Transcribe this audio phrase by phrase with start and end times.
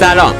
[0.00, 0.32] سلام.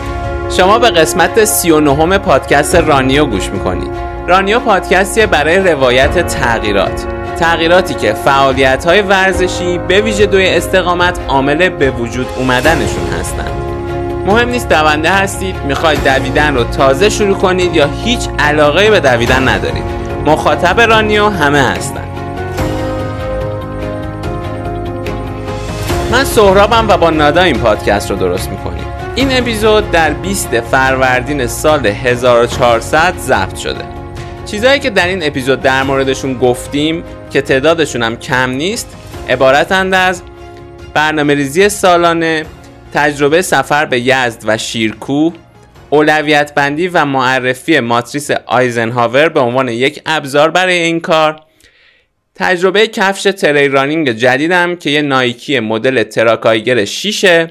[0.50, 3.90] شما به قسمت 39 پادکست رانیو گوش می‌کنید
[4.26, 7.06] رانیو پادکستیه برای روایت تغییرات.
[7.40, 13.50] تغییراتی که فعالیت های ورزشی به ویژه دوی استقامت عامل به وجود اومدنشون هستند
[14.26, 19.48] مهم نیست دونده هستید می‌خواید دویدن رو تازه شروع کنید یا هیچ علاقه به دویدن
[19.48, 19.84] ندارید.
[20.26, 22.08] مخاطب رانیو همه هستن.
[26.12, 28.77] من سهرابم و با نادا این پادکست رو درست می‌کنیم.
[29.18, 33.84] این اپیزود در 20 فروردین سال 1400 ضبط شده.
[34.46, 38.96] چیزهایی که در این اپیزود در موردشون گفتیم که تعدادشون هم کم نیست
[39.28, 40.22] عبارتند از
[40.94, 42.44] برنامه ریزی سالانه
[42.94, 45.32] تجربه سفر به یزد و شیرکوه
[45.90, 51.40] اولویت بندی و معرفی ماتریس آیزنهاور به عنوان یک ابزار برای این کار
[52.34, 57.46] تجربه کفش تری رانینگ جدیدم که یه نایکی مدل تراکایگر 6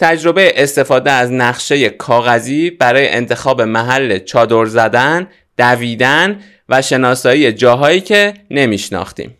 [0.00, 8.34] تجربه استفاده از نقشه کاغذی برای انتخاب محل چادر زدن، دویدن و شناسایی جاهایی که
[8.50, 9.36] نمیشناختیم.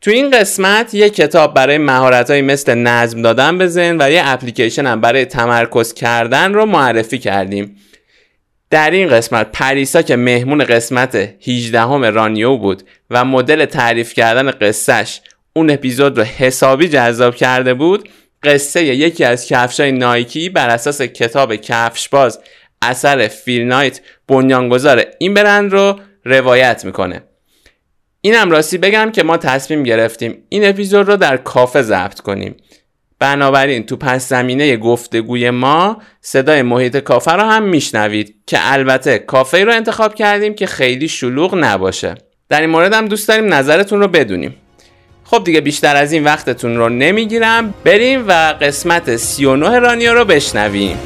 [0.00, 4.86] تو این قسمت یه کتاب برای مهارتهایی مثل نظم دادن به ذهن و یه اپلیکیشن
[4.86, 7.76] هم برای تمرکز کردن رو معرفی کردیم.
[8.70, 11.14] در این قسمت پریسا که مهمون قسمت
[11.48, 15.20] 18 همه رانیو بود و مدل تعریف کردن قصهش
[15.52, 18.08] اون اپیزود رو حسابی جذاب کرده بود
[18.42, 22.40] قصه یکی از کفشای نایکی بر اساس کتاب کفش باز
[22.82, 27.22] اثر فیل نایت بنیانگذار این برند رو روایت می‌کنه.
[28.20, 32.56] اینم راستی بگم که ما تصمیم گرفتیم این اپیزود رو در کافه ضبط کنیم.
[33.18, 39.64] بنابراین تو پس زمینه گفتگوی ما صدای محیط کافه رو هم میشنوید که البته کافه
[39.64, 42.14] رو انتخاب کردیم که خیلی شلوغ نباشه.
[42.48, 44.54] در این مورد هم دوست داریم نظرتون رو بدونیم.
[45.34, 50.98] خب دیگه بیشتر از این وقتتون رو نمی‌گیرم بریم و قسمت 39 رانیو رو بشنویم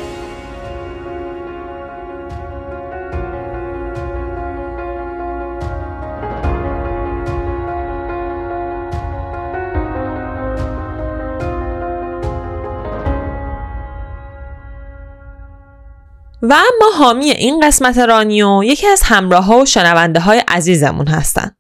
[16.43, 21.56] و اما حامی این قسمت رانیو یکی از همراه ها و شنونده های عزیزمون هستن.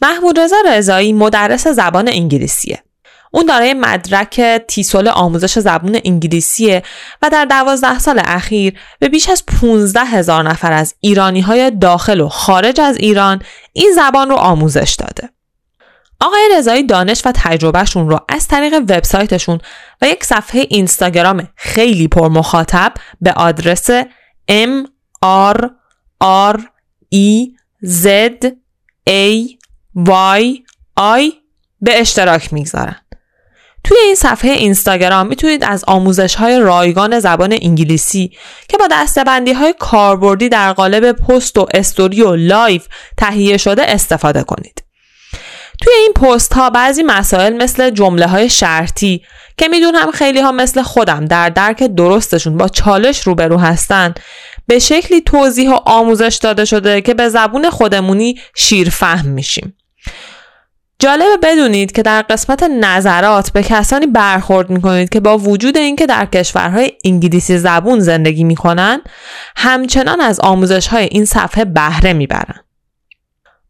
[0.00, 2.82] محمود رضا رضایی مدرس زبان انگلیسیه.
[3.32, 6.82] اون دارای مدرک تیسول آموزش زبان انگلیسیه
[7.22, 12.20] و در دوازده سال اخیر به بیش از 15 هزار نفر از ایرانی های داخل
[12.20, 13.42] و خارج از ایران
[13.72, 15.30] این زبان رو آموزش داده.
[16.20, 19.58] آقای رضایی دانش و تجربهشون رو از طریق وبسایتشون
[20.02, 23.90] و یک صفحه اینستاگرام خیلی پر مخاطب به آدرس
[24.50, 24.86] m
[25.24, 25.66] r
[26.24, 26.58] r
[27.14, 27.48] e
[27.84, 28.06] z
[29.08, 29.57] a
[30.06, 30.42] y
[30.98, 31.32] i
[31.80, 32.96] به اشتراک می‌گذارن.
[33.84, 38.32] توی این صفحه اینستاگرام می‌تونید از آموزش های رایگان زبان انگلیسی
[38.68, 42.80] که با دسته‌بندی های کاربردی در قالب پست و استوری و لایو
[43.16, 44.82] تهیه شده استفاده کنید.
[45.82, 49.22] توی این پست ها بعضی مسائل مثل جمله های شرطی
[49.56, 54.14] که می‌دونم خیلی ها مثل خودم در درک درستشون با چالش روبرو هستن
[54.66, 59.77] به شکلی توضیح و آموزش داده شده که به زبون خودمونی شیرفهم میشیم.
[60.98, 66.26] جالبه بدونید که در قسمت نظرات به کسانی برخورد می‌کنید که با وجود اینکه در
[66.26, 69.00] کشورهای انگلیسی زبون زندگی می‌کنن
[69.56, 72.60] همچنان از آموزش های این صفحه بهره می‌برن.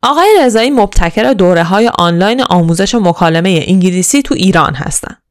[0.02, 5.22] آقای رضایی مبتکر دوره های آنلاین آموزش و مکالمه انگلیسی تو ایران هستند.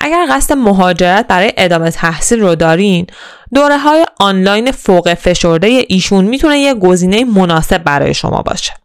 [0.00, 3.06] اگر قصد مهاجرت برای ادامه تحصیل رو دارین،
[3.54, 8.81] دوره های آنلاین فوق فشرده ایشون می‌تونه یه گزینه مناسب برای شما باشه.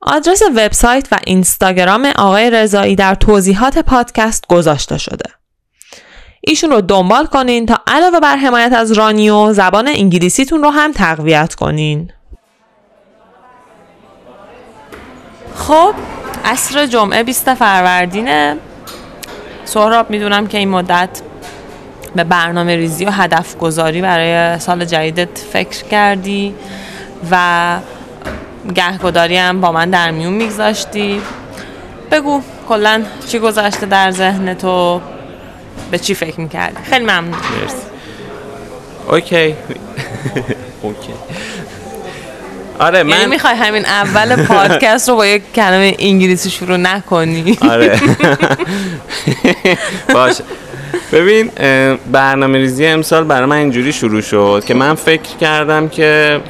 [0.00, 5.30] آدرس وبسایت و اینستاگرام آقای رضایی در توضیحات پادکست گذاشته شده.
[6.40, 11.54] ایشون رو دنبال کنین تا علاوه بر حمایت از رانیو زبان انگلیسیتون رو هم تقویت
[11.54, 12.12] کنین.
[15.54, 15.94] خب
[16.44, 18.56] عصر جمعه 20 فروردینه
[19.64, 21.22] سهراب می‌دونم که این مدت
[22.16, 26.54] به برنامه ریزی و هدف گذاری برای سال جدیدت فکر کردی
[27.30, 27.76] و
[28.74, 31.20] گهگداری هم با من در میون میگذاشتی.
[32.10, 35.00] بگو کلا چی گذاشته در ذهن تو؟
[35.90, 37.34] به چی فکر می‌کردی؟ خیلی ممنون.
[39.10, 39.36] اوکی.
[40.82, 41.12] اوکی.
[42.78, 48.00] آره یعنی من می‌خوای همین اول پادکست رو با یک کلمه انگلیسی شروع نکنی؟ آره.
[50.14, 50.44] باشه.
[51.12, 51.50] ببین
[52.12, 56.40] برنامه ریزی امسال برای من اینجوری شروع شد که من فکر کردم که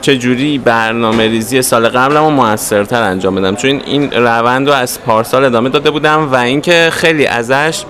[0.00, 5.44] چجوری برنامه ریزی سال قبلم رو موثرتر انجام بدم؟ چون این روند رو از پارسال
[5.44, 7.84] ادامه داده بودم و اینکه خیلی ازش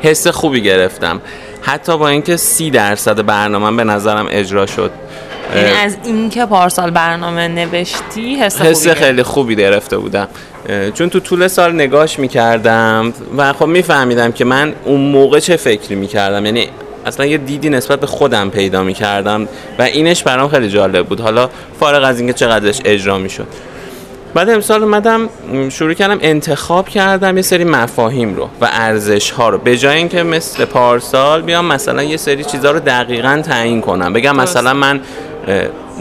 [0.00, 1.20] حس خوبی گرفتم.
[1.62, 4.90] حتی با اینکه سی درصد برنامه به نظرم اجرا شد.
[5.56, 10.28] یعنی از اینکه پارسال برنامه نوشتی حس, حس خوبی خیلی خوبی گرفته بودم.
[10.94, 15.94] چون تو طول سال نگاش می‌کردم و خب میفهمیدم که من اون موقع چه فکری
[15.94, 16.46] می‌کردم.
[16.46, 16.68] یعنی
[17.06, 19.48] اصلا یه دیدی نسبت به خودم پیدا می‌کردم
[19.78, 21.20] و اینش برام خیلی جالب بود.
[21.20, 21.50] حالا
[21.80, 23.46] فارغ از اینکه چقدرش اجرا می‌شد.
[24.34, 25.28] بعد امسال اومدم
[25.68, 29.58] شروع کردم انتخاب کردم یه سری مفاهیم رو و ارزش ها رو.
[29.58, 34.12] به جای اینکه مثل پارسال بیام مثلا یه سری چیزها رو دقیقا تعیین کنم.
[34.12, 34.36] بگم.
[34.36, 35.00] مثلا من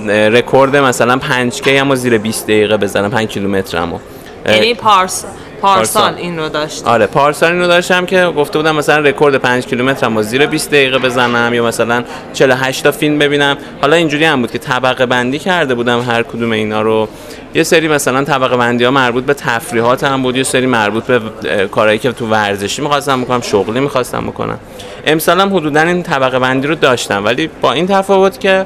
[0.07, 3.99] رکورد مثلا 5 K اما زیر 20 دقیقه بزنم 5 کیلومترمو.
[4.45, 5.25] یعنی پارس
[5.61, 6.23] پارسال پارسال.
[6.23, 10.21] این رو داشت آره پارسال اینو داشتم که گفته بودم مثلا رکورد 5 کیلومتر رو
[10.21, 12.03] زیر 20 دقیقه بزنم یا مثلا
[12.33, 13.57] 48 تا فیلم ببینم.
[13.81, 17.07] حالا اینجوری هم بود که طبقه بندی کرده بودم هر کدوم اینا رو.
[17.53, 21.21] یه سری مثلا طبقه بندی ها مربوط به تفریحات هم بود یه سری مربوط به
[21.67, 24.59] کارهایی که تو ورزشی می‌خواستم بکنم شغلی می‌خواستم بکنم.
[25.05, 28.65] امسال هم حدودا این طبقه بندی رو داشتم ولی با این تفاوت که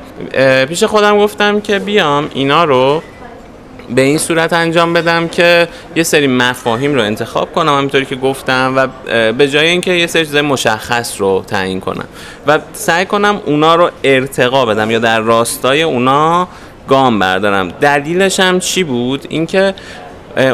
[0.69, 3.01] پیش خودم گفتم که بیام اینا رو
[3.95, 8.73] به این صورت انجام بدم که یه سری مفاهیم رو انتخاب کنم همینطوری که گفتم
[8.75, 8.87] و
[9.31, 12.05] به جای اینکه یه سری چیزای مشخص رو تعیین کنم
[12.47, 16.47] و سعی کنم اونا رو ارتقا بدم یا در راستای اونا
[16.87, 17.69] گام بردارم.
[17.69, 19.73] دلیلش هم چی بود؟ اینکه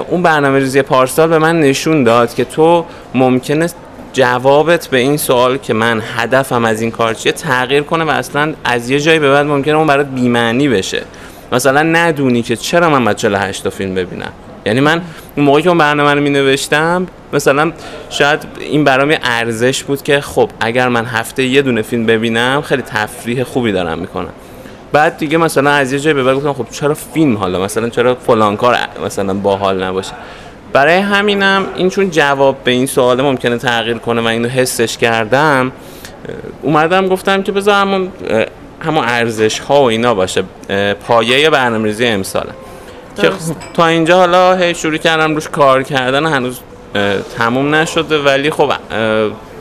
[0.07, 3.69] اون برنامه ریزی پارسال به من نشون داد که تو ممکنه
[4.13, 8.53] جوابت به این سوال که من هدفم از این کار چیه تغییر کنه و اصلا
[8.63, 11.03] از یه جایی به بعد ممکنه اون برات بی‌معنی بشه.
[11.51, 14.31] مثلا ندونی که چرا من باید 48 تا فیلم ببینم.
[14.65, 15.01] یعنی من
[15.35, 17.71] اون موقعی که اون برنامه رو می نوشتم مثلا
[18.09, 22.81] شاید این برام ارزش بود که خب اگر من هفته یه دونه فیلم ببینم خیلی
[22.81, 24.29] تفریح خوبی دارم می‌کنم.
[24.91, 28.15] بعد دیگه مثلا از یه جایی به بعد گفتم خب چرا فیلم حالا؟ مثلا چرا
[28.15, 30.11] فلان کار مثلا باحال نباشه؟
[30.73, 35.71] برای همینم این چون جواب به این سوال ممکنه تغییر کنه و اینو حسش کردم
[36.61, 38.45] اومدم گفتم که بذار همون اه،
[38.81, 40.43] همون ارزش ها و اینا باشه
[41.07, 42.51] پایه برنامه‌ریزی امساله.
[43.17, 43.29] که.
[43.29, 46.59] خب تا اینجا حالا هی شروع کردم روش کار کردن هنوز
[47.37, 48.71] تموم نشده ولی خب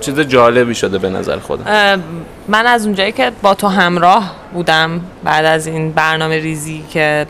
[0.01, 2.03] چیز جالبی شده به نظر خودم.
[2.49, 7.27] من از اونجایی که با تو همراه بودم بعد از این برنامه ریزی که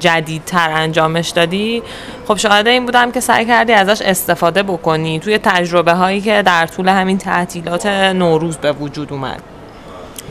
[0.00, 1.82] جدیدتر انجامش دادی
[2.28, 5.18] خب شاهد این بودم که سعی کردی ازش استفاده بکنی.
[5.18, 9.42] توی تجربه هایی که در طول همین تعطیلات نوروز به وجود اومد.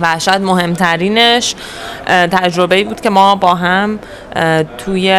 [0.02, 1.56] و شاید مهمترینش
[2.08, 4.00] تجربه بود که ما با هم
[4.78, 5.12] توی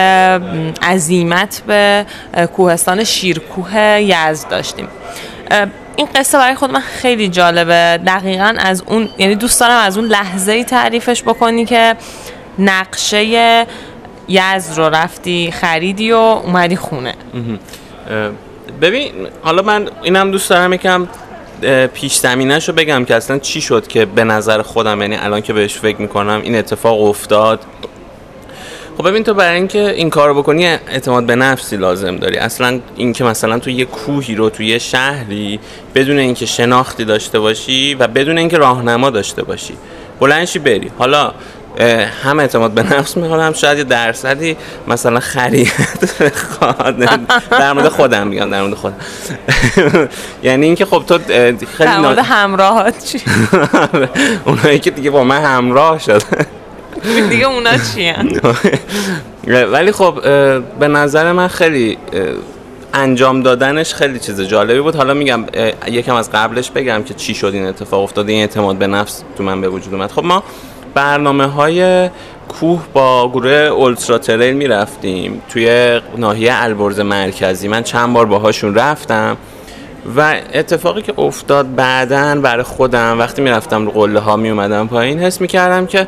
[0.83, 2.07] عزیمت به
[2.57, 4.89] کوهستان شیرکوه یزد داشتیم.
[5.97, 8.01] این قصه برای خود من خیلی جالبه.
[8.07, 11.97] دقیقا از اون یعنی دوست دارم از اون لحظه ای تعریفش بکنی که
[12.59, 13.67] نقشه
[14.29, 17.15] یزد رو رفتی خریدی و اومدی خونه.
[18.81, 21.09] ببین حالا من اینم دوست دارم یکم
[21.95, 25.53] پیش زمینش رو بگم که اصلا چی شد که به نظر خودم یعنی الان که
[25.53, 27.61] بهش فکر می‌کنم این اتفاق افتاد؟
[28.99, 32.37] خب ببین تو برای اینکه این کار رو بکنی اعتماد به نفسی لازم داری.
[32.37, 35.61] اصلا اینکه مثلا تو یه کوهی رو تو یه شهری
[35.95, 39.75] بدون اینکه شناختی داشته باشی و بدون اینکه راهنما داشته باشی.
[40.21, 40.91] بلنشی بری.
[40.99, 41.33] حالا
[42.25, 44.57] هم اعتماد به نفس هم شاید یه درصدی
[44.87, 45.21] مثلا
[46.21, 46.99] بخواد.
[47.51, 48.97] در مورد خودم میگم در مورد خودم.
[50.43, 53.21] یعنی اینکه خب تو خیلی در مورد همراهات چی؟
[54.47, 56.23] اونایی که دیگه با من همراه شد.
[57.31, 58.15] دیگه اونا چی
[59.47, 60.21] ولی خب
[60.79, 61.99] به نظر من خیلی
[62.95, 64.97] انجام دادنش خیلی چیز جالبی بود.
[64.97, 65.45] حالا میگم
[65.87, 69.43] یکم از قبلش بگم که چی شد این اتفاق افتاده این اعتماد به نفس تو
[69.43, 70.13] من به وجود اومد.
[70.13, 70.43] خب ما
[70.99, 72.11] برنامه های
[72.49, 77.69] کوه با گروه اولترا تریل می‌رفتیم توی ناحیه البرز مرکزی.
[77.69, 79.37] من چند بار باهاشون رفتم
[80.17, 85.19] و اتفاقی که افتاد بعدا برای خودم وقتی می‌رفتم رو قله ها می اومدم پایین
[85.19, 86.07] حس می‌کردم که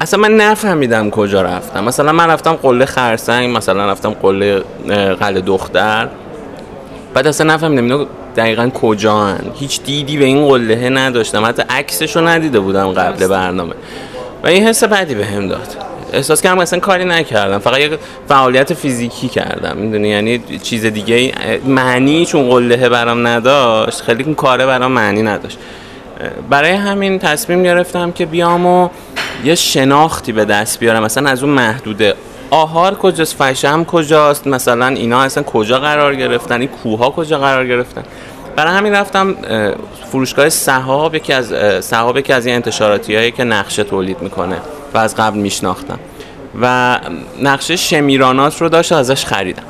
[0.00, 1.84] اصلا من نفهمیدم کجا رفتم.
[1.84, 4.62] مثلا من رفتم قله خرسنگ مثلا رفتم قله
[5.20, 6.08] قلعه دختر.
[7.14, 8.06] بعد اصلا نفهمیدم اینا
[8.36, 9.44] دقیقا کجا هن.
[9.54, 11.44] هیچ دیدی به این قله نداشتم.
[11.44, 13.74] حتی عکسش رو ندیده بودم قبل برنامه.
[14.44, 15.76] و این حس بدی به هم داد.
[16.12, 17.58] احساس کردم اصلا کاری نکردم.
[17.58, 17.92] فقط یک
[18.28, 19.76] فعالیت فیزیکی کردم.
[19.76, 21.32] می‌دونی؟ یعنی چیز دیگه
[21.66, 25.58] معنی چون قله برام نداشت خیلی اون کاره برام معنی نداشت.
[26.50, 28.88] برای همین تصمیم گرفتم که بیام و
[29.44, 31.02] یه شناختی به دست بیارم.
[31.02, 32.14] مثلا از اون محدوده
[32.54, 38.02] آهار کجاست؟ فشم کجاست؟ مثلا اینا اصلا کجا قرار گرفتن؟ این کوها کجا قرار گرفتن؟
[38.56, 39.74] برای همین رفتم اه،
[40.10, 44.56] فروشگاه سهاب یکی از سهاب یکی از این انتشاراتی هایی که نقشه تولید می‌کنه
[44.94, 45.98] و از قبل میشناختم.
[46.60, 46.98] و
[47.42, 49.62] نقشه شمیرانات رو داشت ازش خریدم.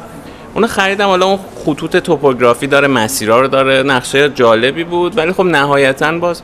[0.54, 3.82] اونو خریدم حالا اون خطوط توپوگرافی داره مسیرها رو داره.
[3.82, 6.42] نقشه جالبی بود ولی خب نهایتا باز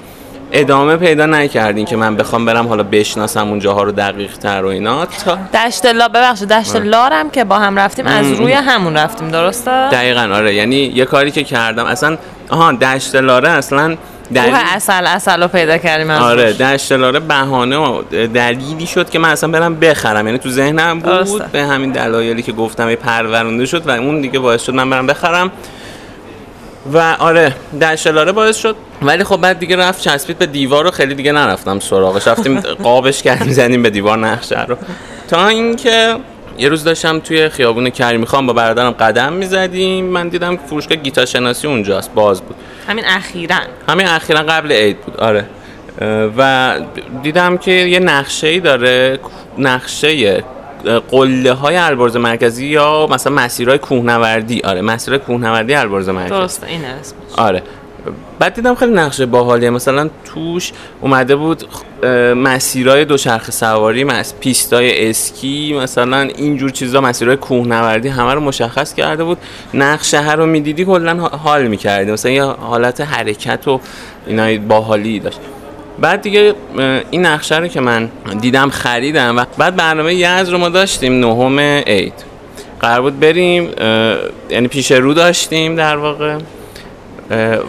[0.52, 4.69] ادامه پیدا نکردین که من بخوام برم حالا بشناسم اون جاها رو دقیق تر و
[4.69, 5.07] اینا.
[5.07, 9.88] تا دشت لا ببخشید دشت لارم که با هم رفتیم از روی همون رفتیم درسته؟
[9.90, 10.54] دقیقا آره.
[10.54, 13.97] یعنی یه کاری که کردم اصلا آها دشت لاره اصلا
[14.35, 14.54] دلیل...
[14.54, 19.50] اصل اصل رو پیدا کردیم آره دشت لاره بهانه و دلیلی شد که من اصلا
[19.50, 20.26] برم بخرم.
[20.26, 21.45] یعنی تو ذهنم بود درسته.
[21.52, 25.50] به همین دلایلی که گفتم پرورونده شد و اون دیگه باعث شد من برم بخرم.
[26.93, 28.77] و آره دشلاره باعث شد.
[29.03, 32.29] ولی خب بعد دیگه رفت چسبید به دیوار رو خیلی دیگه نرفتم سراغش.
[32.29, 34.77] رفتیم قابش کردیم زدیم به دیوار نقشه رو.
[35.29, 36.17] تا اینکه
[36.59, 40.05] یه روز داشتم توی خیابون کریمی خان با برادرم قدم می‌زدیم.
[40.05, 42.57] من دیدم که فروشگاه گیتار شناسی اونجاست باز بود.
[42.89, 43.57] همین اخیرا.
[43.89, 45.47] همین اخیرا قبل عید بود آره.
[46.39, 46.75] و
[47.23, 49.19] دیدم که یه نقشه ای داره
[49.59, 50.45] نقشه
[51.11, 54.61] قله های البرز مرکزی یا مثلا مسیرهای کوهنوردی.
[54.61, 56.31] آره مسیرهای کوهنوردی البرز مرکزی.
[56.31, 57.63] درست این اسمش آره.
[58.39, 59.71] بعد دیدم خیلی نقشه باحالیه.
[59.71, 61.65] مثلا توش اومده بود
[62.37, 69.25] مسیرهای دوچرخه سواری مس پیستای اسکی مثلا اینجور چیزا مسیرهای کوهنوردی همه رو مشخص کرده
[69.25, 69.39] بود.
[69.75, 72.13] نقشه هر رو می‌دیدی کلا حال می‌کردی.
[72.13, 73.81] مثلا یه حالت حرکت و
[74.27, 75.41] اینا باحالی داشت.
[76.00, 76.54] بعد دیگه
[77.11, 81.59] این نقشه رو که من دیدم خریدم و بعد برنامه یز رو ما داشتیم نهم
[81.87, 82.30] عید.
[82.80, 83.71] قرار بود بریم
[84.50, 86.38] یعنی پیش رو داشتیم در واقع.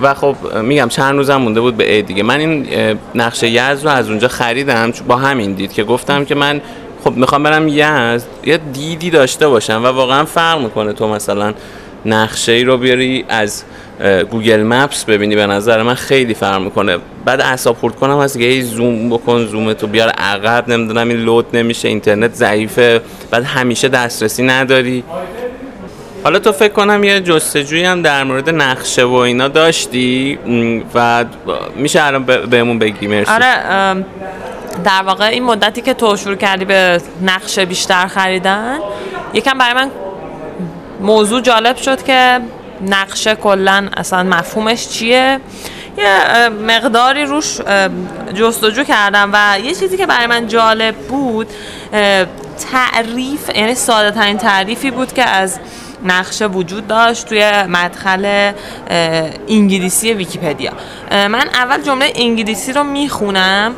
[0.01, 2.23] و خب میگم چند روزم مونده بود به عید دیگه.
[2.23, 2.67] من این
[3.15, 6.61] نقشه یز رو از اونجا خریدم با همین دید که گفتم که من
[7.03, 11.53] خب می‌خوام برم یزد یه دیدی داشته باشم و واقعا فرق می‌کنه تو مثلا
[12.05, 13.63] نقشه ای رو بیاری از
[14.31, 15.35] گوگل مپس ببینی.
[15.35, 16.97] به نظر من خیلی فرق می‌کنه.
[17.25, 20.09] بعد اعصاب خورد کنم از که زوم بکن زوم تو بیار.
[20.09, 23.01] عقب نمی‌دونم این لود نمیشه اینترنت ضعیفه.
[23.31, 25.03] بعد همیشه دسترسی نداری.
[26.23, 30.39] حالا تو فکر کنم یه جستجویی هم در مورد نقشه و اینا داشتی.
[30.95, 31.25] و
[31.75, 33.07] میشه الان بهمون بگی.
[33.07, 33.31] مرسی.
[33.31, 33.55] آره
[34.83, 38.77] در واقع این مدتی که تو شروع کردی به نقشه بیشتر خریدن
[39.33, 39.91] یکم برای من
[41.01, 42.39] موضوع جالب شد که
[42.87, 45.39] نقشه کلا اصلا مفهومش چیه؟
[45.97, 47.61] یه مقداری روش
[48.33, 51.47] جستجو کردم و یه چیزی که برای من جالب بود
[52.71, 55.59] تعریف یعنی ساده ترین تعریفی بود که از
[56.05, 58.51] نقشه وجود داشت توی مدخل
[59.49, 60.71] انگلیسی ویکیپدیا.
[61.11, 63.75] من اول جمله انگلیسی رو می‌خونم.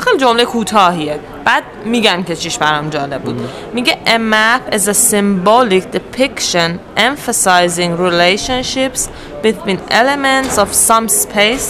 [0.00, 1.20] خیلی جمله کوتاهیه.
[1.46, 3.48] بعد میگم که چیش برام جالب بود.
[3.72, 9.08] میگه a map is a symbolic depiction emphasizing relationships
[9.42, 11.68] between elements of some space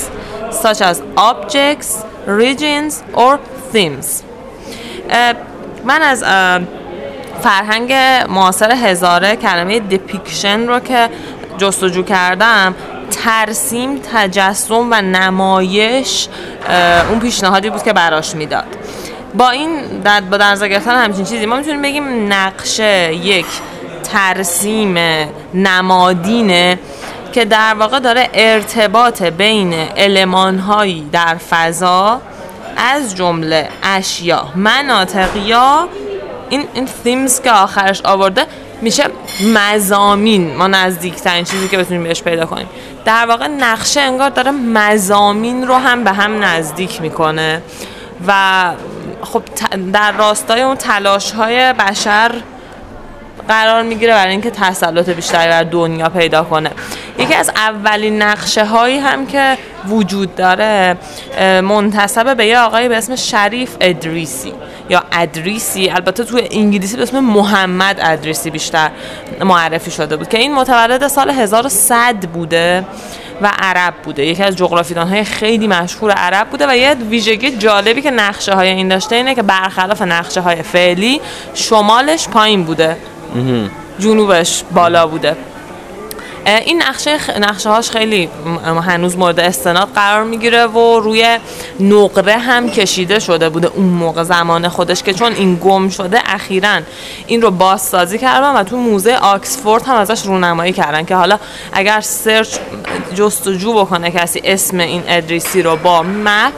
[0.63, 0.97] such as
[1.31, 1.91] objects,
[2.27, 3.39] regions or
[3.73, 4.07] themes.
[5.85, 6.25] من از
[7.43, 7.93] فرهنگ
[8.29, 11.09] معاصر هزاره کلمه دپیکشن رو که
[11.59, 12.75] جستجو کردم
[13.11, 16.29] ترسیم تجسم و نمایش
[17.11, 18.77] اون پیشنهادی بود که براش می‌داد.
[19.39, 23.47] با این در با در گرفتن همچین چیزی ما می‌تونیم بگیم نقشه یک
[24.05, 24.99] ترسیم
[25.55, 26.79] نمادینه
[27.33, 32.21] که در واقع داره ارتباط بین المانهایی در فضا
[32.77, 34.49] از جمله اشیا.
[34.55, 35.89] مناطق یا
[36.49, 38.47] این این themes که آخرش آورده
[38.83, 39.05] میشه
[39.55, 40.57] مزامین.
[40.57, 42.67] ما نزدیکترین چیزی که بتونیم بهش پیدا کنیم.
[43.05, 47.63] در واقع نقشه انگار داره مزامین رو هم به هم نزدیک می‌کنه
[48.27, 48.71] و
[49.23, 49.43] خب
[49.93, 52.33] در راستای اون تلاش های بشر
[53.49, 56.71] قرار می‌گیره برای اینکه تسلط بیشتری بر دنیا پیدا کنه.
[57.19, 59.59] یکی از اولین نقشه هایی هم که
[59.89, 60.97] وجود داره
[61.41, 64.53] منتصب به یه آقای به اسم شریف ادریسی
[64.89, 65.91] یا ادریسی.
[65.91, 68.91] البته تو انگلیسی به اسم محمد ادریسی بیشتر
[69.41, 72.85] معرفی شده بود که این متولد سال 1100 بوده.
[73.43, 74.27] و عرب بوده.
[74.27, 78.69] یکی از جغرافیدان های خیلی مشهور عرب بوده و یه ویژگی جالبی که نقشه های
[78.69, 81.21] این داشته اینه که برخلاف نقشه های فعلی
[81.55, 82.97] شمالش پایین بوده.
[83.99, 85.37] جنوبش بالا بوده.
[86.47, 88.29] این نقشه نقشه هاش خیلی
[88.65, 91.39] هنوز مورد استناد قرار می‌گیره و روی
[91.81, 96.81] نقره هم کشیده شده بوده اون موقع زمان خودش که چون این گم شده اخیرا
[97.27, 101.39] این رو بازسازی کردن و تو موزه آکسفورد هم ازش رونمایی کردن که حالا
[101.73, 102.57] اگر سرچ
[103.15, 106.53] جستجو بکنه کسی اسم این ادریسی رو با مپ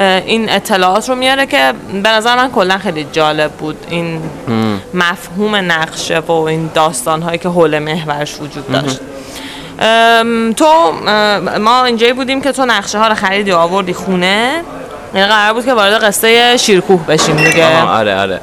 [0.00, 3.76] این اطلاعات رو میاره که به نظر من کلا خیلی جالب بود.
[3.88, 4.22] این
[4.94, 9.00] مفهوم نقشه و این داستان هایی که حول محورش وجود داشت.
[10.56, 10.92] تو
[11.60, 14.62] ما اینجایی بودیم که تو نقشه ها رو خریدی و آوردی خونه.
[15.14, 17.82] یعنی قرار بود که وارد قصه شیرکوه بشیم دیگه.
[17.82, 18.40] آره آره.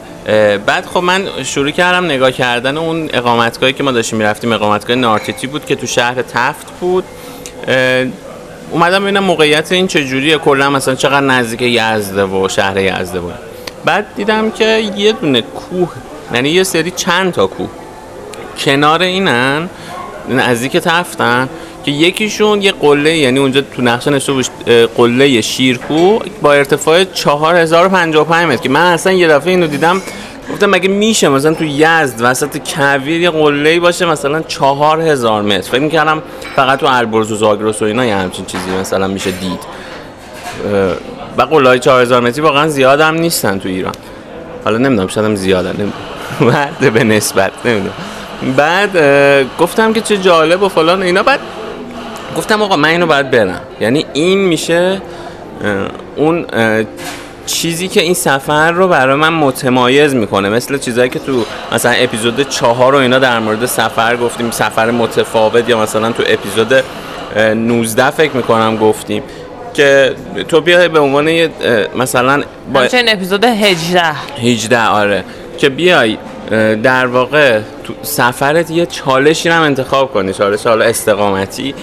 [0.58, 5.48] بعد خب من شروع کردم نگاه کردن اون اقامتگاهی که ما داشتیم می‌رفتیم اقامتگاه نارتیتی
[5.48, 7.04] بود که تو شهر تفت بود.
[8.72, 10.38] اومدم ببینم موقعیت این چجوریه.
[10.38, 13.34] کلا مثلا چقدر نزدیک یزده و شهر یزده بود.
[13.86, 15.90] بعد دیدم که یه دونه کوه
[16.34, 17.70] یعنی یه سری چند تا کوه
[18.66, 19.70] کنار اینن
[20.30, 21.50] نزدیک تفتن
[21.86, 24.46] که یکیشون یه قله یعنی اونجا تو نقشه نشته بود
[24.98, 30.02] قله شیرکو با ارتفاع 4055 متر که من اصلا یه دفعه اینو دیدم
[30.52, 35.82] گفتم مگه میشه مثلا تو یزد وسط کویر یه قله باشه مثلا 4000 متر؟ فکر
[35.82, 36.22] می‌کردم
[36.56, 39.60] فقط تو البرز و زاگرس و اینا یه همچین چیزی مثلا میشه دید.
[41.38, 43.94] و قله های 4000 متری واقعا زیاد هم نیستن تو ایران.
[44.66, 45.72] حالا نمی‌دونم هم زیادن.
[45.72, 47.94] نمی‌دونم به نسبت نمی‌دونم.
[48.58, 48.98] بعد
[49.60, 51.24] گفتم که چه جالب و فلان اینا.
[51.24, 51.40] بعد
[52.38, 53.62] گفتم آقا من اینو باید برم.
[53.82, 55.02] یعنی این میشه
[56.16, 56.46] اون
[57.48, 62.50] چیزی که این سفر رو برای من متمایز می‌کنه مثل چیزایی که تو مثلا اپیزود
[62.50, 66.84] چهار رو اینا در مورد سفر گفتیم سفر متفاوت یا مثلا تو اپیزود
[67.56, 69.24] 19 فکر می‌کنم گفتیم
[69.74, 70.16] که
[70.48, 71.50] تو بیای به عنوان
[71.96, 74.04] مثلا با این اپیزود 18
[74.44, 75.24] 18 آره
[75.58, 76.18] که بیای
[76.84, 81.76] در واقع تو سفرت یه چالشی رو انتخاب کنی چالش حالا استقامتی.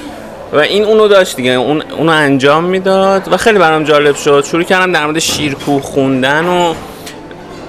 [0.54, 4.44] و این اونو داشت دیگه اون اونو انجام می‌داد و خیلی برام جالب شد.
[4.50, 6.74] شروع کردم در مورد شیرکوه خوندن و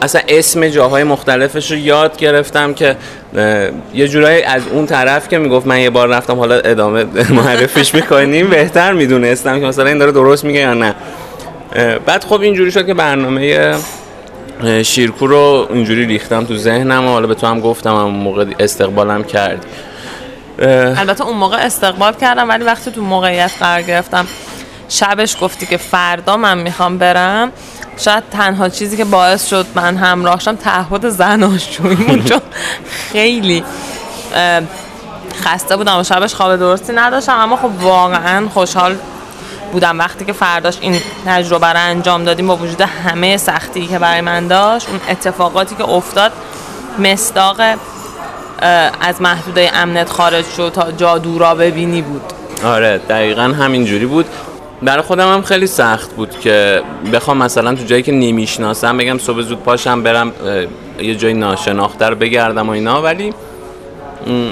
[0.01, 2.96] اصلا اسم جاهای مختلفش رو یاد گرفتم که
[3.94, 7.06] یه جورایی از اون طرف که می‌گفت من یه بار رفتم حالا ادامه
[7.39, 10.96] معرفش می‌کنیم بهتر می‌دونستم که مثلا این داره درست میگه یا نه.
[12.06, 13.74] بعد خب اینجوری شد که برنامه
[14.84, 19.24] شیرکو رو اینجوری ریختم تو ذهنم و حالا به تو هم گفتم هم موقع استقبالم
[19.24, 19.65] کرد.
[20.59, 24.27] البته اون موقع استقبال کردم ولی وقتی تو موقعیت قرار گرفتم
[24.89, 27.51] شبش گفتی که فردا من می‌خوام برم
[27.97, 32.41] شاید تنها چیزی که باعث شد من همراه شم تعهد زناشویمون چون
[33.11, 33.63] خیلی
[35.44, 38.96] خسته بودم و شبش خواب درستی نداشتم اما خب واقعا خوشحال
[39.72, 40.00] بودم.
[40.00, 44.48] وقتی که فرداش این تجربه رو انجام دادیم با وجود همه سختی که برای من
[44.48, 46.31] داشت اون اتفاقاتی که افتاد
[47.00, 47.61] مصداق
[49.01, 52.22] از محدوده امنت خارج شد تا جادو را ببینی بود.
[52.65, 54.25] آره دقیقا همینجوری بود.
[54.81, 56.81] برای خودم هم خیلی سخت بود که
[57.13, 60.31] بخوام مثلا تو جایی که نمی‌شناسم بگم صبح زود پاشم برم
[61.00, 63.33] یه جای ناشناخته رو بگردم و اینا ولی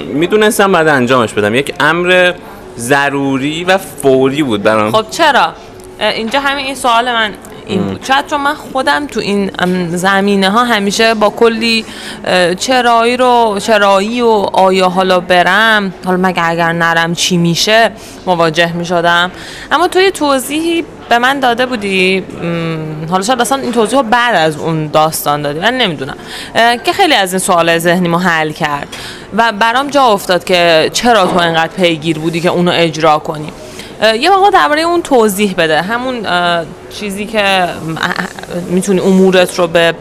[0.06, 1.54] می‌دونستم بعد انجامش بدم.
[1.54, 2.32] یک امر
[2.78, 4.92] ضروری و فوری بود برام.
[4.92, 5.52] خب چرا؟
[6.00, 7.34] اینجا همین این سوال من
[7.66, 9.50] این بود شاید چون من خودم تو این
[9.96, 11.84] زمینه ها همیشه با کلی
[12.58, 17.90] چرایی رو چرایی و آیا حالا برم حالا مگه اگر نرم چی میشه
[18.26, 19.30] مواجه می شدم
[19.72, 22.24] اما توی توضیحی به من داده بودی
[23.10, 26.16] حالا شاید اصلا این توضیح بعد از اون داستان دادی من نمی‌دونم.
[26.84, 28.88] که خیلی از این سوال ذهنی ما حل کرد.
[29.36, 33.52] و برام جا افتاد که چرا تو اینقدر پیگیر بودی که اونو اجرا کنی.
[34.20, 35.82] یه واقعا درباره اون توضیح بده.
[35.82, 36.26] همون
[36.90, 37.66] چیزی که
[38.68, 39.94] می‌تونی امورت رو به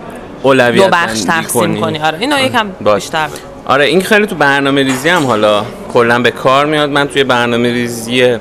[0.44, 2.00] دو بخش تقسیم کنی.
[2.00, 3.28] آره اینو یکم بیشتر.
[3.66, 6.90] آره این خیلی تو برنامه ریزی هم حالا کلا به کار میاد.
[6.90, 8.38] من توی برنامه ریزی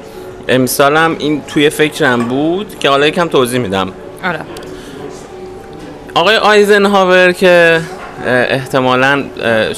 [0.48, 3.92] امسالم این توی فکرم بود که حالا یکم توضیح میدم.
[4.24, 4.40] آره.
[6.14, 7.80] آقای آیزنهاور که
[8.26, 9.24] احتمالا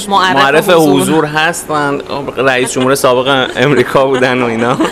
[0.09, 1.25] معرف حضور.
[1.25, 2.01] هستن.
[2.37, 4.77] رئیس جمهور سابق امریکا بودن و اینا.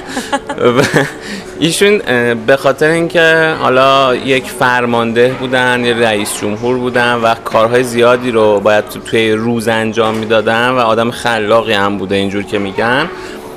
[1.60, 1.98] ایشون
[2.46, 8.60] به خاطر اینکه حالا یک فرمانده بودن یا رئیس جمهور بودن و کارهای زیادی رو
[8.60, 13.08] باید توی روز انجام می‌دادن و آدم خلاقی هم بوده اینجور که میگن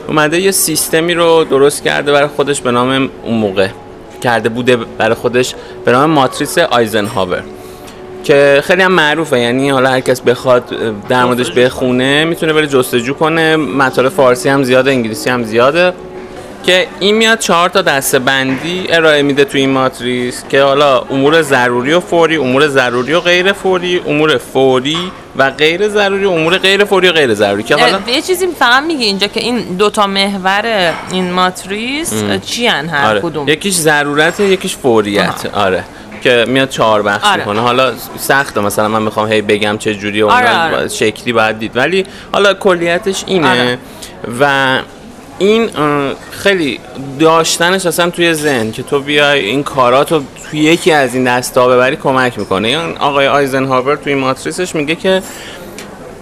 [0.07, 3.67] اومده یه سیستمی رو درست کرده برای خودش به نام اون موقع.
[4.23, 7.43] کرده بوده برای خودش به نام ماتریس آیزنهاور.
[8.25, 9.39] که خیلی هم معروفه.
[9.39, 10.63] یعنی حالا هر کس بخواد
[11.09, 13.55] در موردش بخونه می‌تونه بره جستجو کنه.
[13.55, 15.93] مطالب فارسی هم زیاده انگلیسی هم زیاده.
[16.65, 21.41] که این میاد چهار تا دسته بندی ارائه میده تو این ماتریس که حالا امور
[21.41, 24.97] ضروری و فوری امور ضروری و غیر فوری امور فوری
[25.37, 27.63] و غیر ضروری امور غیر فوری و غیر ضروری.
[27.63, 32.13] که حالا یه چیزی فقط میگه اینجا که این دوتا محور این ماتریس
[32.45, 33.21] چی هر آره.
[33.21, 35.83] کدوم؟ یکیش ضرورت یکیش فوریت آره.
[36.25, 37.37] که میاد چهار بخش آره.
[37.37, 40.87] می‌کنه حالا سخته مثلا من می‌خوام هی بگم چه جوری و آره آره.
[40.87, 43.77] شکلی باید دید ولی حالا کلیتش اینه آره.
[44.39, 44.77] و
[45.39, 45.69] این
[46.31, 46.79] خیلی
[47.19, 51.95] داشتنش اصلا توی ذهن که تو بیای این کاراتو توی یکی از این دستا ببری
[51.95, 55.21] کمک می‌کنه یعنی آقای آیزنهاور توی ماتریسش میگه که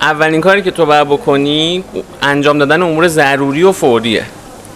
[0.02, 1.84] اولین کاری که تو باید بکنی
[2.22, 4.26] انجام دادن امور ضروری و فوریه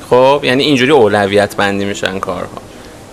[0.09, 2.66] خب یعنی اینجوری اولویت بندی میشن کارها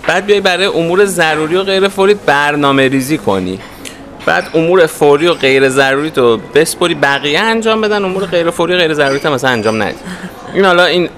[0.07, 3.59] بعد بیای برای امور ضروری و غیر فوری برنامه ریزی کنی.
[4.25, 8.05] بعد امور فوری و غیر ضروری تو بسپری بقیه انجام بدن.
[8.05, 9.95] امور غیر فوری و غیر ضروری تو مثلا انجام ندی.
[10.53, 11.09] این حالا این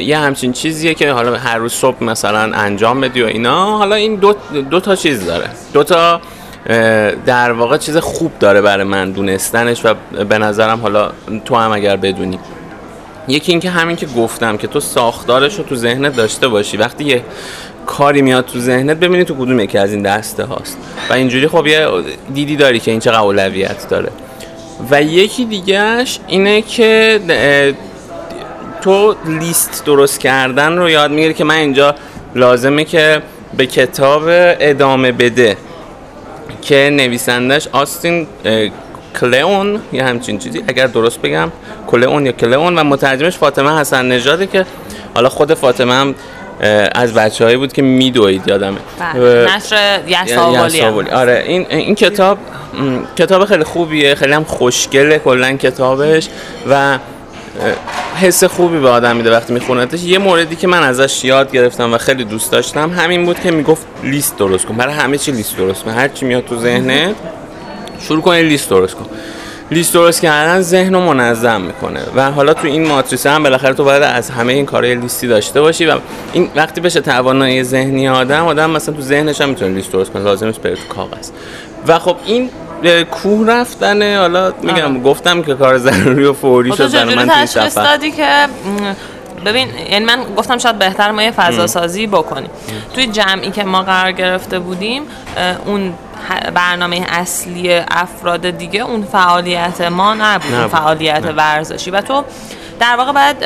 [0.00, 3.78] یه همچین چیزیه که حالا هر روز صبح مثلا انجام بدی و اینا.
[3.78, 4.34] حالا این دو,
[4.70, 5.50] دو تا چیز داره.
[5.72, 6.20] دو تا
[7.26, 11.10] در واقع چیز خوب داره برای من دونستنش و به نظرم حالا
[11.44, 12.38] تو هم اگر بدونی.
[13.28, 16.76] یکی اینکه همین که گفتم که تو ساختارش رو تو ذهنت داشته باشی.
[16.76, 17.22] وقتی یه
[17.88, 20.76] کاری میاد تو ذهنت ببینی تو کدوم یکی از این دسته هاست.
[21.10, 21.88] و اینجوری خب یه
[22.34, 24.10] دیدی داری که این چه اولویت داره.
[24.90, 27.20] و یکی دیگهش اینه که
[28.80, 31.94] تو لیست درست کردن رو یاد می‌گیری که من اینجا
[32.34, 33.22] لازمه که
[33.56, 35.56] به کتاب ادامه بده.
[36.62, 38.26] که نویسندش آستین
[39.20, 40.62] کلئون یا همچین چیزی.
[40.68, 41.52] اگر درست بگم
[41.86, 42.78] کلئون یا کلئون.
[42.78, 44.66] و مترجمش فاطمه حسن نژاده که
[45.14, 46.14] حالا خود فاطمه هم
[46.94, 48.78] از بچه هایی بود که میدوید یادمه.
[49.14, 49.56] بله.
[49.56, 52.38] نشر یساوالی آره این این کتاب
[53.16, 56.28] کتاب خیلی خوبیه خیلی هم خوشگله کلا کتابش
[56.70, 56.98] و
[58.20, 60.02] حس خوبی به آدم میده وقتی میخونتش.
[60.02, 63.86] یه موردی که من ازش یاد گرفتم و خیلی دوست داشتم همین بود که می‌گفت
[64.02, 64.76] لیست درست کن.
[64.76, 65.90] برای همه چی لیست درست کن.
[65.90, 67.14] هر چی میاد تو ذهنت
[68.00, 69.06] شروع کن لیست درست کن.
[69.70, 72.00] لیست درست کردن ذهن رو منظم می‌کنه.
[72.16, 75.60] و حالا تو این ماتریسه هم بالاخره تو باید از همه این کارهای لیستی داشته
[75.60, 75.98] باشی و
[76.32, 80.24] این وقتی بشه توانایی ذهنی آدم آدم مثلا تو ذهنش هم می‌تونه لیست درست کنه
[80.24, 81.30] لازم نیست بره تو کاغذ.
[81.86, 82.50] و خب این
[83.10, 88.46] کوه رفتنه حالا میگم گفتم که کار ضروری و فوری شد برای من دادی که
[89.44, 92.50] ببین یعنی من گفتم شاید بهتر ما یه فضا سازی بکنیم
[92.94, 95.02] توی جمعی که ما قرار گرفته بودیم
[95.66, 95.94] اون
[96.54, 101.90] برنامه اصلی افراد دیگه اون فعالیت ما نبود اون فعالیت ورزشی.
[101.90, 102.24] و تو
[102.80, 103.42] در واقع باید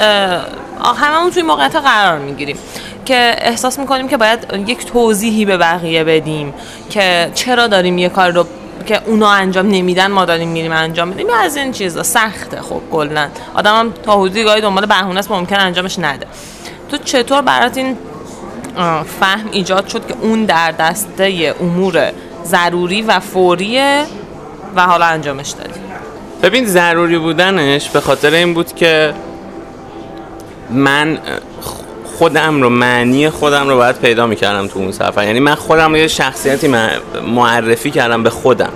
[0.97, 2.57] هممون توی موقعیت قرار می‌گیریم
[3.05, 6.55] که احساس می‌کنیم که باید یک توضیحی به بقیه بدیم
[6.91, 8.47] که چرا داریم یه کار رو
[8.87, 11.27] که اونا انجام نمیدن ما داریم میریم انجام بدیم.
[11.31, 12.03] از این چیزا.
[12.03, 13.29] سخته خب کلا.
[13.55, 16.27] آدم هم تا حدودی گاهی دنبال بهونه است ممکن انجامش نده.
[16.91, 17.97] تو چطور برات این
[19.21, 22.13] فهم ایجاد شد که اون در دسته امور
[22.44, 24.05] ضروری و فوریه
[24.76, 25.81] و حالا انجامش دادی
[26.42, 29.14] ببین ضروری بودنش به خاطر این بود که
[30.70, 31.18] من
[32.18, 35.24] خودم رو معنی خودم رو باید پیدا می‌کردم تو اون سفر.
[35.24, 36.74] یعنی من خودم رو یه شخصیتی
[37.26, 38.72] معرفی کردم به خودم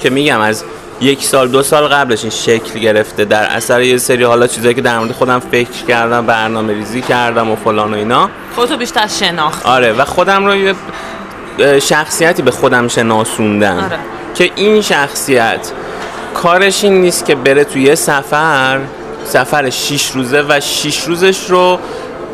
[0.00, 0.64] که میگم از
[1.00, 3.24] یک سال دو سال قبلش این شکل گرفته.
[3.24, 7.50] در اثر یه سری حالا چیزایی که در مورد خودم فکر کردم برنامه ریزی کردم
[7.50, 8.30] و فلان و اینا.
[8.54, 9.66] خودتو بیشتر شناخت.
[9.66, 10.74] آره و خودم رو یه
[11.82, 13.98] شخصیتی به خودم شناسوندم آره.
[14.34, 15.72] که این شخصیت
[16.34, 18.80] کارش این نیست که بره توی یه سفر
[19.24, 21.78] سفر شیش روزه و شیش روزش رو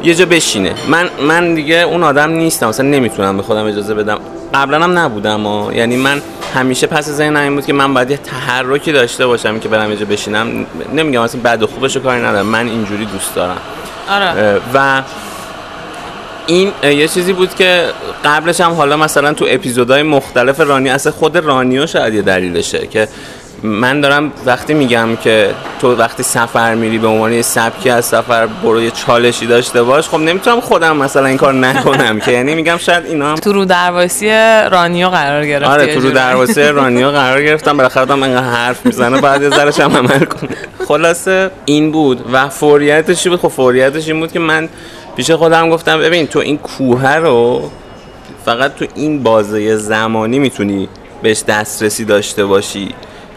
[0.02, 0.74] یه جا بشینه.
[0.88, 4.18] من من دیگه اون آدم نیستم مثلا نمی‌تونم به خودم اجازه بدم.
[4.54, 6.22] قبلا هم نبودم و یعنی من
[6.54, 9.96] همیشه پس ذهنم این بود که من باید یه تحرکی داشته باشم که برم یه
[9.96, 10.66] جا بشینم.
[10.94, 12.46] نمیگم مثلا بد و خوبش کاری ندارم.
[12.46, 13.56] من اینجوری دوست دارم.
[14.10, 14.60] آره.
[14.74, 15.02] و
[16.46, 17.84] این یه چیزی بود که
[18.24, 23.08] قبلش هم حالا مثلا تو اپیزودهای مختلف رانی اصلا خود رانیو شاید یه دلیلشه که
[23.62, 28.46] من دارم وقتی میگم که تو وقتی سفر میری به عنوان یه سبکی از سفر
[28.46, 32.32] برو یه چالشی داشته باش خب نمی‌تونم خودم مثلا این کار نکنم که.
[32.32, 34.30] یعنی میگم شاید اینا هم تو رو درواسی
[34.70, 37.76] رانیو قرار گرفت آره تو رو درواسی رانیو قرار گرفتم.
[37.76, 40.50] بالاخره هم انقدر حرف می‌زنه بعد یه ذره هم عمل کنه.
[40.88, 42.24] خلاصه این بود.
[42.32, 44.68] و فوریتش بود؟ خب فوریتش این بود که من
[45.16, 47.70] پیش خودم گفتم ببین تو این کوه رو
[48.44, 50.88] فقط تو این بازه زمانی می‌تونی
[51.22, 52.88] بهش دسترسی داشته باشی.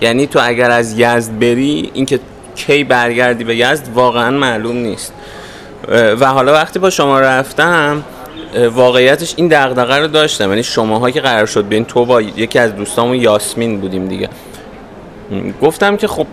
[0.02, 2.20] یعنی تو اگر از یزد بری اینکه
[2.56, 5.14] کی برگردی به یزد واقعا معلوم نیست.
[6.20, 8.04] و حالا وقتی با شما رفتم
[8.74, 10.50] واقعیتش این دغدغه رو داشتم.
[10.50, 14.30] یعنی شماها که قرار شد بین تو با یکی از دوستامون یاسمین بودیم دیگه.
[15.62, 16.28] گفتم که خب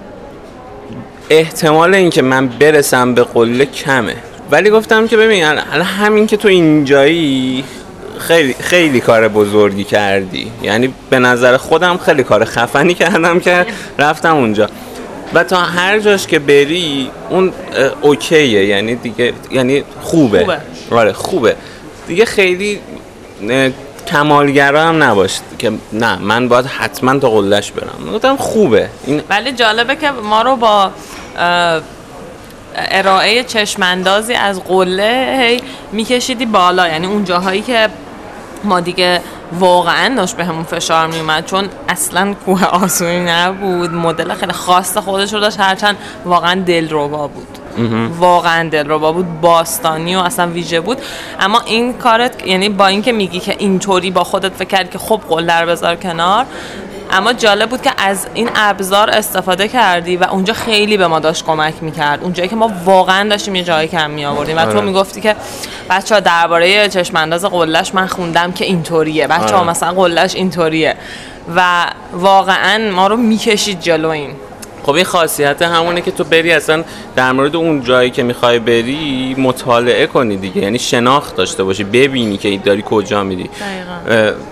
[1.30, 4.16] احتمال اینکه من برسم به قله کمه.
[4.50, 7.64] ولی گفتم که ببین الان همین که تو اینجایی
[8.18, 10.52] خیلی خیلی کار بزرگی کردی.
[10.62, 13.66] یعنی به نظر خودم خیلی کار خفنی کردم که
[13.98, 14.68] رفتم اونجا.
[15.35, 17.52] و تا هر جاش که بری اون
[18.00, 18.64] اوکیه.
[18.66, 20.38] یعنی دیگه یعنی خوبه.
[20.40, 20.61] خوبه.
[20.90, 21.57] آره خوبه.
[22.09, 22.80] دیگه خیلی
[24.07, 28.12] کمالگرا هم نباشد که نه من باید حتما تا قلش برم.
[28.14, 28.88] گفتم خوبه.
[29.07, 30.90] این ولی جالبه که ما رو با
[32.76, 36.88] ارائه چشماندازی از قله هی میکشیدی بالا.
[36.88, 37.88] یعنی اون جاهایی که
[38.64, 39.20] ما دیگه
[39.52, 43.90] واقعا داشت به همون فشار میومد چون اصلا کوه آسونی نبود.
[43.90, 45.60] مدل خیلی خاص خودش رو داشت.
[45.60, 47.58] هرچند واقعا دلربا بود.
[48.18, 49.40] واقعا دلربا بود.
[49.40, 50.98] باستانی و اصلا ویژه بود.
[51.40, 55.20] اما این کارت یعنی با اینکه میگی که اینطوری با خودت فکر کردی که خب
[55.28, 56.46] قلدر بذار کنار
[57.14, 61.44] اما جالب بود که از این ابزار استفاده کردی و اونجا خیلی به ما داشت
[61.44, 62.22] کمک می‌کرد.
[62.22, 64.81] اونجایی که ما واقعا داشتیم یه جایی کم می آوردیم و تو آره.
[64.81, 65.37] می‌گفتی که
[65.90, 69.27] بچه ها درباره چشم انداز قلش من خوندم که اینطوریه.
[69.27, 69.70] بچه ها آره.
[69.70, 70.96] مثلا قلش اینطوریه.
[71.57, 74.31] و واقعا ما رو می‌کشید جلو این.
[74.83, 76.85] خب این خاصیت همونه که تو بری اصلا
[77.16, 80.62] در مورد اون جایی که می‌خوای بری مطالعه کنی دیگه.
[80.62, 83.50] یعنی شناخت داشته باشی ببینی که داری کجا میری.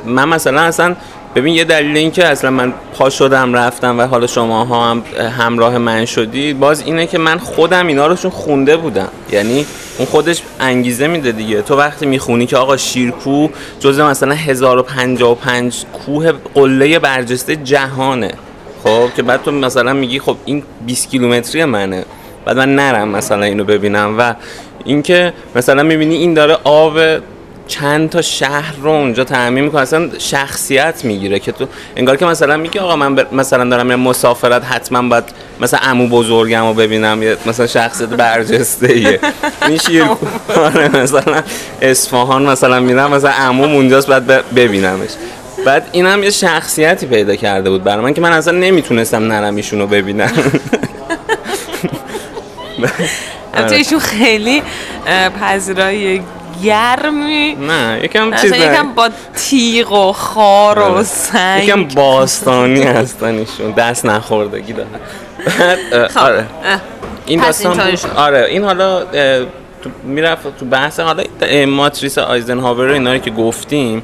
[0.04, 0.96] من مثلا اصلا
[1.34, 5.02] ببین یه دلیل این که اصلا من پا شدم رفتم و حالا شما ها هم
[5.38, 9.08] همراه من شدی باز اینه که من خودم اینا رو خونده بودم.
[9.32, 9.66] یعنی
[9.98, 11.62] اون خودش انگیزه میده دیگه.
[11.62, 13.48] تو وقتی می‌خونی که آقا شیرکو
[13.80, 18.34] جزء مثلا 1055 کوه قله برجسته جهانه.
[18.84, 22.04] خب که بعد تو مثلا میگی خب این 20 کیلومتری منه.
[22.44, 24.34] بعد من نرم مثلا اینو ببینم و
[24.84, 26.98] اینکه مثلا می‌بینی این داره آب
[27.72, 29.80] چند تا شهر رو اونجا تعمین می‌کنه.
[29.80, 34.00] اصلا شخصیت می‌گیره که تو انگار که مثلا میگی آقا من بر- مثلا دارم میرم
[34.00, 35.24] مسافرت حتما باید
[35.60, 39.20] مثلا عمو بزرگم رو ببینم یه مثلا شخصیت برجسته ایه
[39.68, 40.04] این شیر
[40.66, 41.42] آره مثلا
[41.82, 45.10] اصفهان مثلا میرم مثلا عموم اونجاست باید ب- ببینمش.
[45.66, 49.78] بعد اینم یه شخصیتی پیدا کرده بود برای من که من اصلا نمی‌تونستم نرم ایشون
[49.80, 50.32] رو ببینم.
[53.54, 54.62] البته ایشون خیلی
[55.06, 56.22] اه، پذیرایی
[56.62, 57.54] گرمی.
[57.54, 61.02] نه یکم چیز یکم با تیغ و خار و آره.
[61.02, 61.64] سنگ.
[61.64, 63.70] یکم باستانی هستن ایشون.
[63.70, 64.88] دست نخوردگی دارن.
[66.08, 66.46] خب، آره.
[67.26, 67.80] این داستان.
[68.16, 69.04] آره این حالا
[69.82, 71.24] تو می‌رفت تو بحث حالا
[71.66, 74.02] ماتریس آیزنهاور رو اینا رو که گفتیم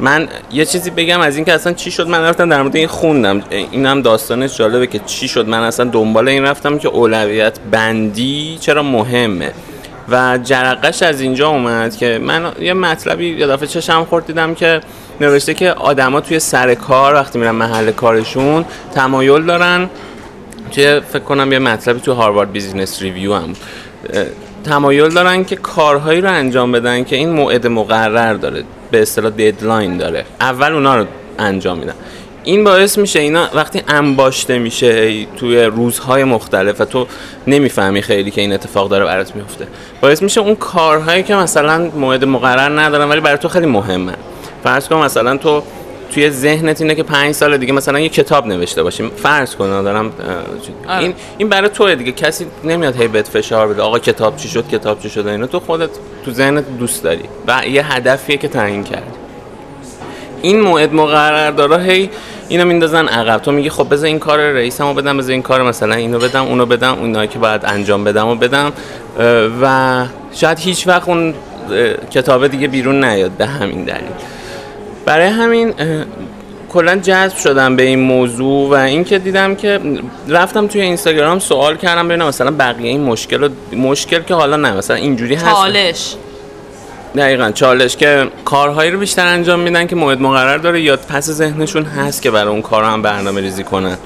[0.00, 3.42] من یه چیزی بگم از اینکه اصلا چی شد؟ من رفتم در مورد این خوندم.
[3.50, 8.82] اینم داستانش جالبه که چی شد؟ من اصلا دنبال این رفتم که اولویت بندی چرا
[8.82, 9.52] مهمه.
[10.08, 14.80] و جرقش از اینجا اومد که من یه مطلبی یه دفعه چشمم خورد دیدم که
[15.20, 19.90] نوشته که آدما توی سر کار وقتی میرن محل کارشون تمایل دارن.
[20.70, 23.52] توی فکر کنم یه مطلبی تو Harvard Business Review هم.
[24.64, 29.96] تمایل دارن که کارهایی رو انجام بدن که این موعد مقرر داره به اصطلاح deadline
[29.96, 30.24] داره.
[30.40, 31.06] اول اونا رو
[31.38, 31.94] انجام میدن.
[32.44, 37.06] این باعث میشه اینا وقتی انباشته میشه توی روزهای مختلف و تو
[37.46, 39.66] نمی‌فهمی خیلی که این اتفاق داره برات میفته
[40.00, 44.12] باعث میشه اون کارهایی که مثلا موعد مقرر ندارن ولی برای تو خیلی مهمه.
[44.64, 45.62] فرض کن مثلا تو
[46.14, 49.08] توی ذهنت اینه که پنج سال دیگه مثلا یه کتاب نوشته باشیم.
[49.08, 50.12] فرض کن دارم
[50.88, 50.98] آره.
[50.98, 52.12] این این برای توه دیگه.
[52.12, 53.82] کسی نمیاد هی بهت فشار بده.
[53.82, 55.90] آقا کتاب چی شد؟ کتاب چی شد؟ اینا تو خودت
[56.24, 59.21] تو ذهنت دوست داری و یه هدفیه که تعیین کردی.
[60.42, 62.10] این موعد مقرر داره هی
[62.48, 63.42] اینو میندازن عقب.
[63.42, 66.66] تو میگی خب بذار این کار رئیسمو بدم بذار این کار مثلا اینو بدم اونو
[66.66, 68.72] بدم اونایی که باید انجام بدم و بدم.
[69.62, 71.34] و شاید هیچ وقت اون
[71.70, 74.10] اه، کتابه دیگه بیرون نیاد به همین دلیل.
[75.04, 75.74] برای همین
[76.72, 79.80] کلا جذب شدم به این موضوع و اینکه دیدم که
[80.28, 84.96] رفتم توی اینستاگرام سوال کردم ببینم مثلا بقیه این مشکل مشکل که حالا نه مثلا
[84.96, 85.56] اینجوری هست.
[85.56, 86.14] چالش.
[87.16, 87.50] دقیقا.
[87.50, 92.22] چالش که کارهایی رو بیشتر انجام میدن که موعد مقرر داره یا پس ذهنشون هست
[92.22, 93.96] که برای اون کار هم برنامه ریزی کنن.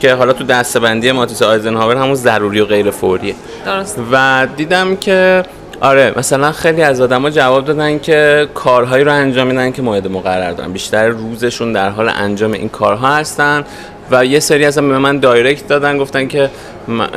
[0.00, 3.34] که حالا تو دستبندی ماتریس آیزنهاور همون ضروری و غیر فوریه.
[3.66, 3.98] درست.
[4.12, 5.42] و دیدم که
[5.80, 10.52] آره مثلا خیلی از آدما جواب دادن که کارهایی رو انجام میدن که موعد مقرر
[10.52, 10.72] دارن.
[10.72, 13.64] بیشتر روزشون در حال انجام این کارها هستن.
[14.10, 16.50] و یه سری اصلا به من دایرکت دادن گفتن که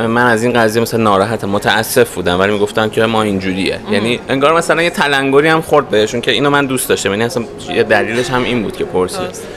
[0.07, 3.79] من از این قضیه مثلا ناراحتم متاسف بودم ولی می‌گفتن که ما اینجوریه.
[3.91, 7.43] یعنی انگار مثلا یه تلنگری هم خورد بهشون که اینو من دوست داشتم یعنی اصلا
[7.69, 9.53] یه دلیلش هم این بود که پرسید.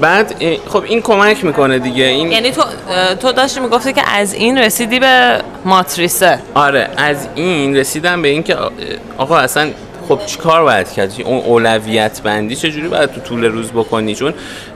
[0.00, 0.34] بعد
[0.68, 2.62] خب این کمک می‌کنه دیگه این یعنی تو
[3.20, 6.38] تو داشتی می‌گفتی که از این رسیدی به ماتریسه.
[6.54, 8.56] آره از این رسیدم به این که
[9.18, 9.70] آقا اصلا
[10.10, 14.34] خب چیکار باید کرد؟ اون اولویت بندی چجوری باید تو طول روز بکنی؟ چون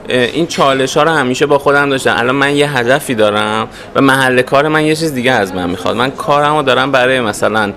[0.09, 2.15] این چالش ها رو همیشه با خودم داشتم.
[2.17, 5.95] الان من یه هدفی دارم و محل کار من یه چیز دیگه از من می‌خواد.
[5.95, 7.73] من کارمو دارم برای مثلا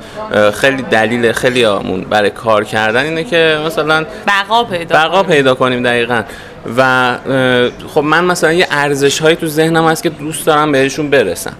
[0.55, 5.23] خیلی دلیل خیلی آمون برای کار کردن اینه که مثلا بقا پیدا بقا.
[5.23, 6.23] پیدا کنیم دقیقا.
[6.77, 7.15] و
[7.95, 11.53] خب من مثلا یه ارزش هایی تو ذهنم هست که دوست دارم بهشون برسم.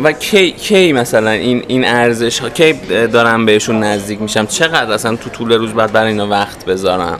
[0.00, 2.72] و کی کی مثلا این این ارزش ها کی
[3.12, 7.18] دارم بهشون نزدیک میشم؟ چقدر اصلا تو طول روز بعد برای اینا وقت بذارم؟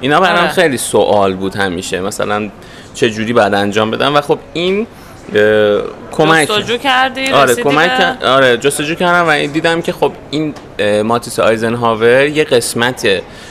[0.00, 0.48] اینا برام آره.
[0.48, 2.00] خیلی سوال بود همیشه.
[2.00, 2.48] مثلا
[2.94, 4.86] چه جوری بعد انجام بدم؟ و خب این
[6.12, 10.54] کمک جستجو کردی آره کمک به- آره جستجو کردم و دیدم که خب این
[11.04, 13.08] ماتیس آیزنهاور یه قسمت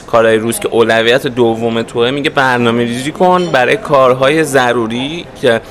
[0.08, 2.12] کارهای روز که اولویت دوم توه.
[2.12, 5.62] میگه برنامه ریزی کن برای کارهای ضروری که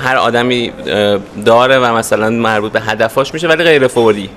[0.00, 0.72] هر آدمی
[1.44, 4.30] داره و مثلا مربوط به هدفاش میشه ولی غیر فوری.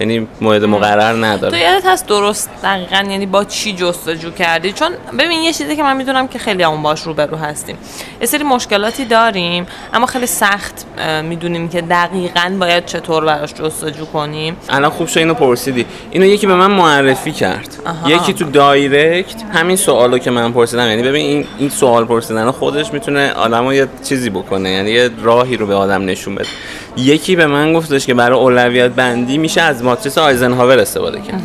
[0.00, 1.58] یعنی مورد مقرر نداره.
[1.58, 5.82] تو یادت هست درست دقیقا یعنی با چی جستجو کردی؟ چون ببین یه چیزی که
[5.82, 7.76] من می‌دونم که خیلی همون باش روبرو هستیم.
[8.20, 10.86] یه سری مشکلاتی داریم اما خیلی سخت
[11.22, 14.56] می‌دونیم که دقیقا باید چطور براش جستجو کنیم.
[14.68, 15.86] الان خوب شد اینو پرسیدی.
[16.10, 17.76] اینو یکی به من معرفی کرد.
[18.06, 20.88] یکی تو دایرکت همین سوالو که من پرسیدم.
[20.88, 25.56] یعنی ببین این این سوال پرسیدن خودش می‌تونه آدمو یه چیزی بکنه یعنی یه راهی
[25.56, 26.48] رو به آدم نشون بده.
[26.96, 31.42] یکی به من گفتش که برای اولویت بندی میشه از ماتریس آیزنهاور استفاده کرد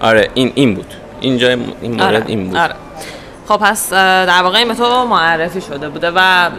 [0.00, 2.24] آره این این بود اینجا این مورد آره.
[2.26, 2.74] این بود آره.
[3.48, 6.50] خب پس در واقع این به تو معرفی شده بوده و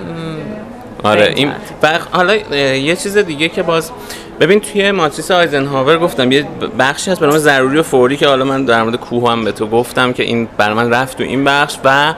[1.04, 1.52] آره این
[1.84, 2.36] و حالا
[2.76, 3.92] یه چیز دیگه که باز
[4.40, 6.48] ببین توی ماتریس آیزنهاور گفتم یه
[6.80, 9.52] بخشی هست به نام ضروری و فوری که حالا من در مورد کوه هم به
[9.52, 12.14] تو گفتم که این بر من رفت تو این بخش و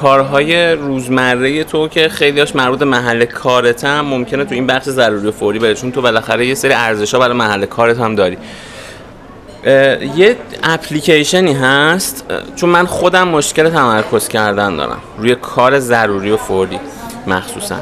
[0.00, 5.28] کارهای روزمره تو که خیلیاش مربوط به محل کارت هم ممکنه تو این بخش ضروری
[5.28, 5.74] و فوری بره.
[5.74, 8.38] چون تو بالاخره یه سری ارزش ها برای محل کارت هم داری.
[10.16, 12.24] یه اپلیکیشنی هست
[12.56, 14.98] چون من خودم مشکل تمرکز کردن دارم.
[15.18, 16.80] روی کار ضروری و فوری
[17.26, 17.76] مخصوصا.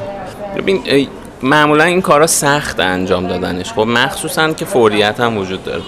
[0.57, 1.09] ببین
[1.43, 3.73] معمولا این کارا سخت انجام دادنش.
[3.73, 5.83] خب مخصوصا که فوریت هم وجود داره.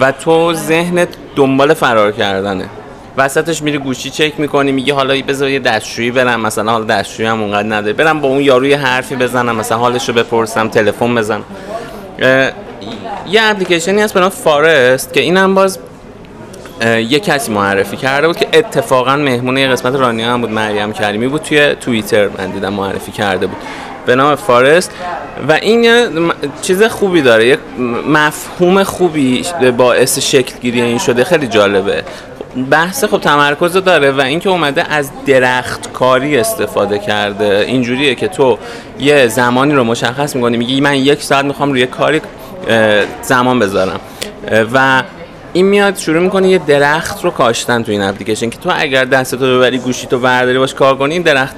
[0.00, 2.68] و تو ذهنت دنبال فرار کردنه.
[3.16, 7.42] وسطش میری گوشی چک می‌کنی میگی حالا بذار یه دستشویی برم مثلا حالا دستشویی هم
[7.42, 7.92] اونقدر نداره.
[7.92, 11.44] برم با اون یاروی حرفی بزنم مثلا حالش رو بپرسم تلفن بزنم.
[13.28, 15.78] یه اپلیکیشنی هست به نام فارست که اینم باز
[16.82, 21.28] یه کسی معرفی کرده بود که اتفاقا مهمون یه قسمت رانیا هم بود مریم کریمی
[21.28, 23.58] بود توی توییتر من دیدم معرفی کرده بود.
[24.06, 24.90] به نام فارست.
[25.48, 26.08] و این
[26.62, 27.58] چیز خوبی داره یک
[28.08, 29.44] مفهوم خوبی
[29.76, 32.04] باعث شکل گیری این شده خیلی جالبه.
[32.70, 37.64] بحث خب تمرکز داره و اینکه اومده از درخت کاری استفاده کرده.
[37.68, 38.58] اینجوریه که تو
[38.98, 42.20] یه زمانی رو مشخص می‌کنی میگی من یک ساعت می‌خوام روی کاری
[43.22, 44.00] زمان بذارم.
[44.74, 45.02] و
[45.52, 49.58] این میاد شروع می‌کنه یه درخت رو کاشتن تو این اپلیکیشن که تو اگر دستتو
[49.58, 51.56] ببری گوشی تو برداری باش کار کنی این درخت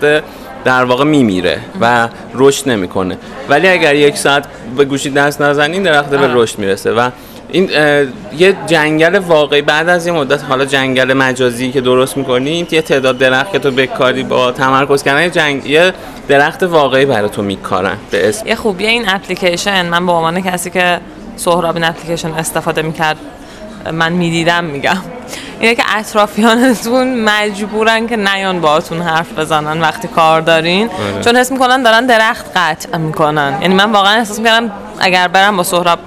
[0.64, 3.18] در واقع میمیره و رشد نمی‌کنه.
[3.48, 4.44] ولی اگر یک ساعت
[4.76, 7.11] به گوشی دست نزنی درخت به رشد می‌رسه و
[7.50, 7.70] این
[8.38, 13.18] یه جنگل واقعی بعد از یه مدت حالا جنگل مجازی که درست می‌کنی یه تعداد
[13.18, 15.92] درخت که تو بکاری با تمرکز کردن جنگ یه
[16.28, 18.46] درخت واقعی برای تو میکارن به اسم.
[18.46, 19.87] یه خوبی این اپلیکیشن.
[19.87, 21.00] من به عنوان کسی که
[21.37, 23.16] سهراب این اپلیکیشن استفاده می‌کرد
[23.92, 24.97] من می‌دیدم میگم.
[25.61, 30.88] اینه که اطرافیانتون مجبورن که نیان باهاتون حرف بزنن وقتی کار دارین.
[30.88, 31.25] آره.
[31.25, 33.59] چون حس می‌کنن دارن درخت قطع می‌کنن.
[33.62, 35.99] یعنی من واقعا احساس می‌کردم اگر برم با سهراب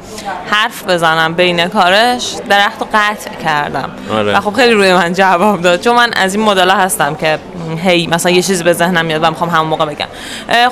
[0.51, 3.89] حرف بزنم بین کارش درخت قطع کردم.
[4.11, 4.37] آره.
[4.37, 5.81] و خب خیلی روی من جواب داد.
[5.81, 7.39] چون من از این مدل هستم که
[7.83, 10.07] هی مثلا یه چیز به ذهنم میاد و می‌خوام همون موقع بگم.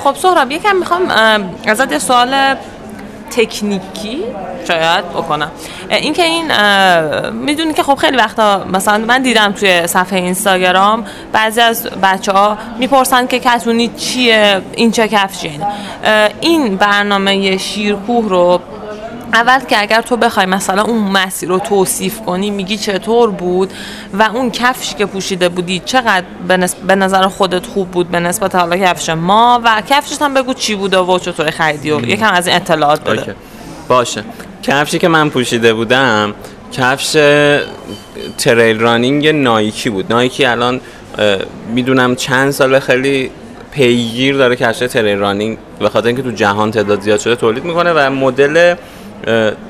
[0.04, 1.12] خب سهراب یکم می‌خوام
[1.66, 2.54] ازت یه سوال
[3.30, 4.22] تکنیکی
[4.68, 5.50] شاید بکنم.
[5.90, 11.60] اینکه این, این می‌دونی که خب خیلی وقتا مثلا من دیدم توی صفحه اینستاگرام بعضی
[11.60, 15.62] از بچه ها می‌پرسن که کتونی چیه این چه کفشین.
[16.40, 18.60] این برنامه شیرکوه رو
[19.32, 23.72] اول که اگر تو بخوای مثلا اون مسیر رو توصیف کنی میگی چطور بود
[24.12, 26.24] و اون کفش که پوشیده بودی چقدر
[26.86, 30.74] به نظر خودت خوب بود به نسبت حالا کفش ما و کفشت هم بگو چی
[30.74, 33.34] بوده و چطور خریدی و یکم از این اطلاعات بده.
[33.88, 34.24] باشه.
[34.62, 36.34] کفشی که من پوشیده بودم
[36.72, 37.12] کفش
[38.38, 40.12] تریل رانینگ نایکی بود.
[40.12, 40.80] نایکی الان
[41.74, 43.30] می‌دونم چند سال خیلی
[43.72, 47.92] پیگیر داره کفش trail running به خاطر اینکه تو جهان تعداد زیاد شده تولید می‌کنه
[47.92, 48.74] و مدل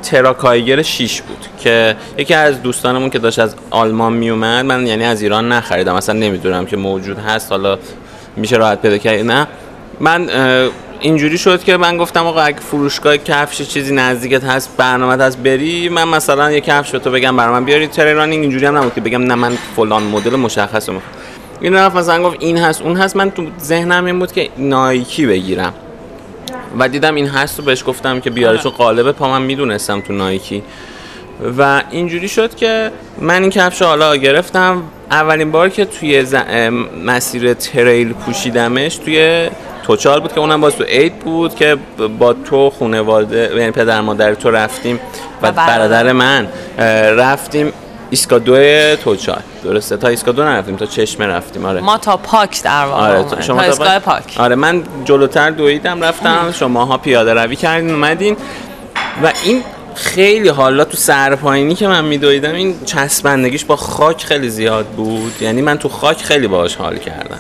[0.03, 5.05] Terra Kiger 6 بود که یکی از دوستانمون که داشت از آلمان میومد من یعنی
[5.05, 5.95] از ایران نخریدم.
[5.95, 7.79] اصلا نمی‌دونم که موجود هست حالا
[8.37, 9.47] میشه راحت پیدا کرد نه.
[10.01, 10.29] من
[11.01, 15.89] اینجوری شد که من گفتم آقا اگه فروشگاه کفش چیزی نزدیکت هست برنامه هست بری.
[15.89, 17.87] من مثلا یه کفش به تو بگم برای من بیاری.
[17.87, 21.01] trail running اینجوری هم نبود که بگم نه من فلان مدل مشخص رو
[21.61, 23.17] این رفت مثلا گفت این هست اون هست.
[23.17, 25.73] من تو ذهنم این بود که نایکی بگیرم.
[26.79, 30.13] و دیدم این هست و بهش گفتم که بیاره چون قالب پا من می‌دونستم تو
[30.13, 30.63] نایکی.
[31.59, 34.83] و اینجوری شد که من این کفش حالا گرفتم.
[35.11, 36.27] اولین بار که توی
[37.05, 39.49] مسیر تریل پوشیدمش توی
[39.83, 41.77] توچال بود که اونم باز تو عید بود که
[42.19, 45.01] با تو خانواده یعنی پدر مادر تو رفتیم
[45.43, 46.13] و برادر.
[46.13, 46.49] من
[47.19, 47.73] رفتیم
[48.11, 51.65] ایستگاه دو توچال درسته؟ تا ایستگاه دو نرفتیم تا چشمه رفتیم.
[51.65, 51.81] آره.
[51.81, 54.35] ما تا پاک در واقع آره شما تا, تا پاک.
[54.39, 56.53] آره من جلوتر دویدم رفتم.
[56.53, 58.37] شماها پیاده روی کردین اومدین.
[59.23, 59.63] و این
[59.95, 65.33] خیلی حالا تو سرپایینی که من میدویدم این چسبندگیش با خاک خیلی زیاد بود.
[65.41, 67.39] یعنی من تو خاک خیلی باهاش حال کردم.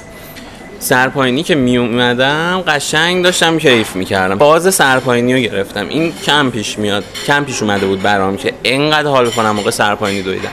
[0.78, 4.38] سرپایینی که می اومدم قشنگ داشتم کیف می‌کردم.
[4.38, 5.88] باز سرپایینی رو گرفتم.
[5.88, 10.22] این کم پیش میاد کم پیش اومده بود برام که انقدر حال کنم موقع سرپایینی
[10.22, 10.50] دویدم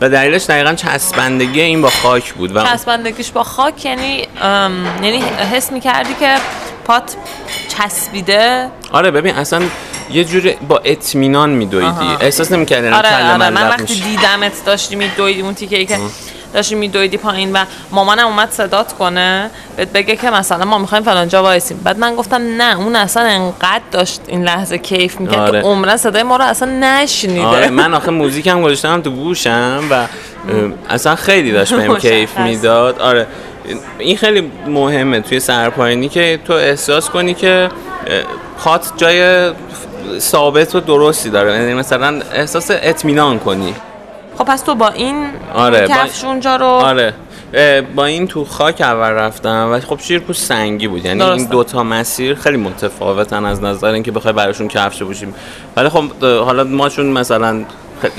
[0.00, 4.28] و دلیلش دقیقا چسبندگی این با خاک بود و چسبندگیش با خاک یعنی
[5.02, 5.22] یعنی
[5.52, 6.36] حس می‌کردی که
[6.84, 7.16] پات
[7.68, 8.68] چسبیده.
[8.92, 9.62] آره ببین اصلا
[10.10, 12.06] یه جوری با اطمینان میدویدی.
[12.20, 15.98] احساس نمی‌کردی آره آره من وقتی دیدمت داشتی میدویدی اون تیکه ای که
[16.56, 21.28] داشتی میدویدی پایین و مامانم اومد صدات کنه بهت بگه که مثلا ما می‌خوایم فلان
[21.28, 21.80] جا وایسیم.
[21.84, 25.62] بعد من گفتم نه اون اصلا انقدر داشت این لحظه کیف می‌کرد آره.
[25.62, 27.46] که عمرن صدای ما رو اصلا نشنیده.
[27.46, 30.06] آره من آخه موزیکم گذاشتم تو گوشم و
[30.90, 32.98] اصلا خیلی داشت بهم کیف می‌داد.
[33.00, 33.26] آره
[33.98, 37.68] این خیلی مهمه توی سرپاینی که تو احساس کنی که
[38.64, 39.50] پات جای
[40.18, 41.52] ثابت و درستی داره.
[41.52, 43.74] یعنی مثلا احساس اطمینان کنی.
[44.38, 46.28] خب پس تو با این آره کفش با...
[46.28, 47.14] اونجا رو آره.
[47.94, 51.04] با این تو خاک اول رفتم و خب شیرپوش سنگی بود.
[51.04, 55.34] یعنی این دوتا مسیر خیلی متفاوتن از نظر اینکه بخوای براشون کفش بوشیم
[55.76, 57.64] ولی خب حالا ما چون مثلا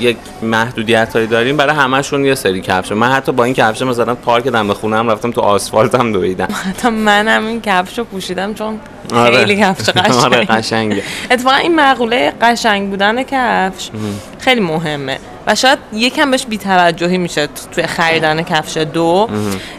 [0.00, 1.56] یک محدودیت هایی داریم.
[1.56, 2.92] برای همشون یه سری کفش.
[2.92, 6.48] من حتی با این کفش مثلا پارک دم خونم رفتم تو آسفالت هم دویدم.
[6.68, 8.80] حتی منم این کفش رو پوشیدم چون
[9.14, 9.36] آره.
[9.36, 11.02] خیلی کفش قشنگ آره قشنگه.
[11.30, 13.90] اتفاقا این مقوله قشنگ بودن کفش
[14.38, 15.18] خیلی مهمه.
[15.48, 19.28] و شاید یکم بهش بیتوجهی میشه توی خریدن کفش دو.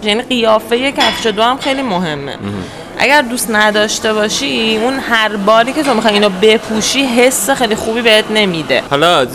[0.04, 2.36] یعنی قیافه کفش دو هم خیلی مهمه.
[2.98, 8.02] اگر دوست نداشته باشی اون هر باری که تو می‌خوای اینو بپوشی حس خیلی خوبی
[8.02, 8.84] بهت نمیده.
[8.90, 9.28] حالا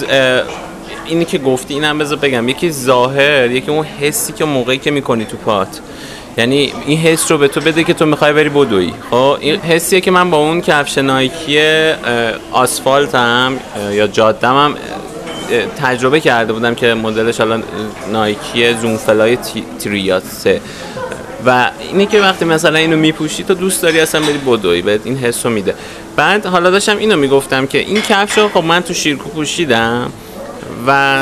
[1.04, 2.48] اینی که گفتی اینم بذار بگم.
[2.48, 5.80] یکی ظاهر یکی اون حسی که موقعی که می‌کنی تو پات.
[6.36, 10.00] یعنی این حس رو به تو بده که تو می‌خوای بری بدوی خب این حسیه
[10.00, 11.60] که من با اون کفش نایکی
[12.52, 13.56] آسفالتم
[13.92, 14.74] یا جادم هم
[15.82, 17.62] تجربه کرده بودم که مدلش الان
[18.12, 19.38] نایکی زومفلای
[19.80, 20.22] تریات
[21.46, 25.16] و اینه که وقتی مثلا اینو میپوشی تو دوست داری اصلا بری بدوی بهت این
[25.16, 25.74] حسو میده.
[26.16, 30.12] بعد حالا داشتم اینو می‌گفتم که این کفش خب من تو شیرکو پوشیدم
[30.86, 31.18] و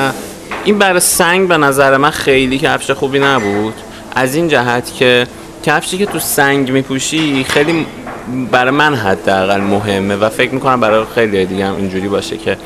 [0.64, 3.74] این برای سنگ به نظر من خیلی کفش خوبی نبود.
[4.14, 5.26] از این جهت که
[5.66, 7.86] کفشی که تو سنگ میپوشی خیلی
[8.50, 12.56] برای من حداقل مهمه و فکر می‌کنم برای خیلی دیگه هم اینجوری باشه که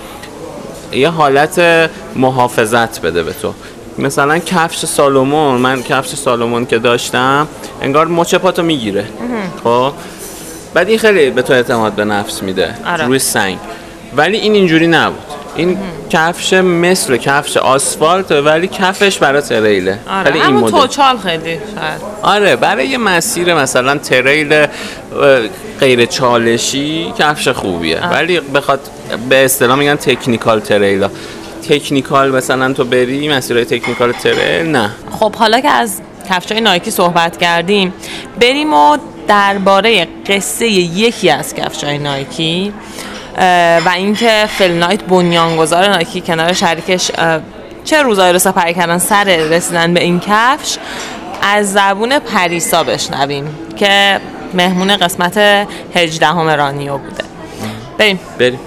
[0.93, 3.55] یه حالت محافظت بده به تو.
[3.99, 7.49] مثلا کفش سالومون من کفش سالومون که داشتم
[7.82, 9.05] انگار مچ پاتو می‌گیره.
[9.64, 9.93] خب؟
[10.74, 12.74] بعد این خیلی به تو اعتماد به نفس میده.
[12.87, 13.07] آره.
[13.07, 13.59] روی سنگ.
[14.16, 15.45] ولی این اینجوری نبود.
[15.57, 15.78] این
[16.11, 19.98] کفش مثل کفش آسفالت ولی کفش برای تریله.
[20.11, 20.24] آره.
[20.24, 20.70] خیلی این مدل.
[20.70, 22.00] توچال خیلی شاید.
[22.22, 24.66] آره برای یه مسیر مثلا تریل
[25.80, 28.00] غیر چالشی کفش خوبیه.
[28.00, 28.16] آره.
[28.16, 28.80] ولی بخواد
[29.28, 31.11] به اصطلاح میگن تکنیکال تریلا.
[31.68, 34.90] تکنیکال مثلا تو بری مسیرهای تکنیکال تریل؟ نه.
[35.11, 36.00] خب حالا که از
[36.30, 37.94] کفش های نایکی صحبت کردیم
[38.40, 38.96] بریم و
[39.28, 42.72] درباره قصه یکی از کفش های نایکی.
[43.87, 47.11] و اینکه فل نایت بنیانگذار نایکی کنار شریکش
[47.84, 50.78] چه روزایی رو سپری کردن سر رسیدن به این کفش
[51.43, 54.20] از زبون پریسا بشنویم که
[54.55, 55.37] مهمون قسمت
[55.95, 57.24] 18 همه رانیو بوده.
[57.99, 58.20] بریم.
[58.39, 58.59] بریم.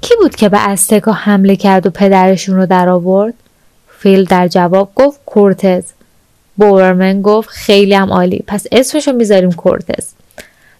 [0.00, 3.34] کی بود که به استکا حمله کرد و پدرشون رو در آورد؟
[4.02, 5.84] فیل در جواب گفت کورتز.
[6.56, 8.44] بورمن گفت خیلی هم عالی.
[8.46, 10.06] پس اسمشو می‌ذاریم کورتز.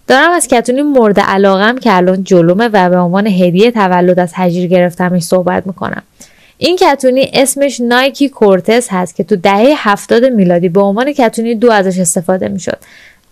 [0.07, 4.67] دارم از کتونی مورد علاقم که الان جلومه و به عنوان هدیه تولد از هجیر
[4.67, 6.03] گرفتمش صحبت می‌کنم.
[6.57, 11.71] این کتونی اسمش نایکی کورتز هست که تو دهه هفتاد میلادی به عنوان کتونی دو
[11.71, 12.77] ازش استفاده می‌شد.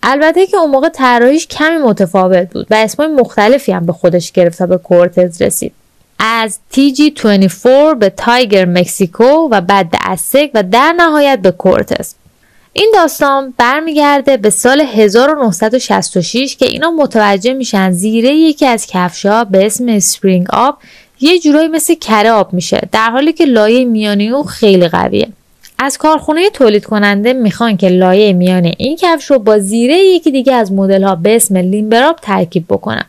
[0.04, 4.58] البته که اون موقع طراحیش کمی متفاوت بود و اسمای مختلفی هم به خودش گرفت
[4.58, 5.74] تا به کورتز رسید.
[6.20, 12.16] از TG24 به تایگر مکسیکو و بعد به اسک و در نهایت به کورتس
[12.74, 19.66] این داستان برمیگرده به سال 1966 که اینا متوجه میشن زیره یکی از کفشا به
[19.66, 20.78] اسم سپرینگ آب
[21.22, 25.28] یه جورایی مثل کره آب میشه در حالی که لایه میانی او خیلی قویه.
[25.78, 30.54] از کارخونه تولید کننده می‌خوان که لایه میانه این کفش رو با زیره یکی دیگه
[30.54, 33.06] از مدل ها به اسم لیمبراب ترکیب بکنن.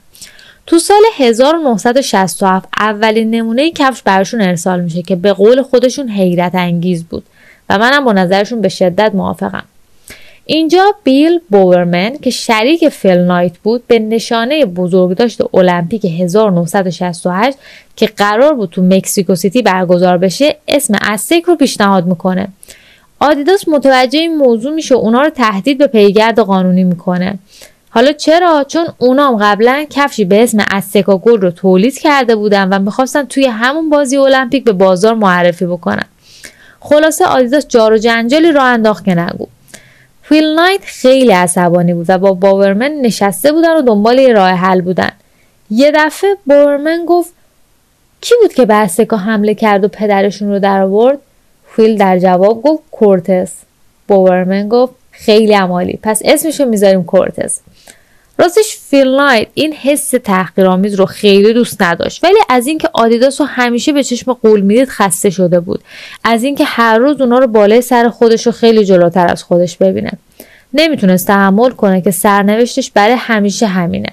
[0.70, 7.04] تو سال 1967 اولین نمونه کفش براشون ارسال میشه که به قول خودشون حیرت انگیز
[7.04, 7.22] بود
[7.68, 9.64] و منم با نظرشون به شدت موافقم.
[10.44, 17.58] اینجا بیل بوورمن که شریک فیل نایت بود به نشانه بزرگداشت المپیک 1968
[17.96, 22.48] که قرار بود تو مکسیکو سیتی برگزار بشه اسم اسک رو پیشنهاد می‌کنه.
[23.20, 27.38] آدیداس متوجه این موضوع میشه و اونا رو تهدید به پیگرد قانونی می‌کنه
[27.92, 32.78] حالا چرا؟ چون اونام قبلا کفشی به اسم استکا گل رو تولید کرده بودن و
[32.78, 36.04] می‌خواستن توی همون بازی المپیک به بازار معرفی بکنن.
[36.80, 39.46] خلاصه آدیداس جار و جنجالی را انداخت که نگو.
[40.22, 44.80] فیل نایت خیلی عصبانی بود و با باورمن نشسته بودن و دنبال یه راه حل
[44.80, 45.10] بودن.
[45.70, 47.32] یه دفعه باورمن گفت
[48.20, 51.18] کی بود که به استکا حمله کرد و پدرشون رو در آورد؟
[51.76, 53.52] فیل در جواب گفت کورتس.
[54.08, 55.98] باورمن گفت خیلی عمالی.
[56.02, 57.60] پس اسمشو می‌ذاریم کورتس.
[58.40, 62.24] راستش فیل نایت این حس تحقیرآمیز رو خیلی دوست نداشت.
[62.24, 65.80] ولی از اینکه آدیداس رو همیشه به چشم قول می‌دید خسته شده بود.
[66.24, 70.10] از اینکه هر روز اونا رو بالای سر خودش رو خیلی جلوتر از خودش ببینه.
[70.74, 74.12] نمی‌تونست تحمل کنه که سرنوشتش برای همیشه همینه.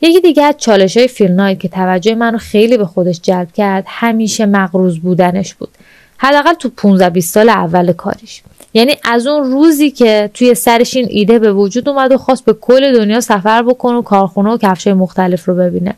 [0.00, 3.84] یکی دیگه از چالش های فیل نایت که توجه منو خیلی به خودش جلب کرد
[3.86, 5.70] همیشه مغروز بودنش بود.
[6.16, 8.42] حداقل تو 15 20 سال اول کاریش.
[8.74, 12.52] یعنی از اون روزی که توی سرش این ایده به وجود اومد و خواست به
[12.52, 15.94] کل دنیا سفر بکنه و کارخونه و کفشای مختلف رو ببینه.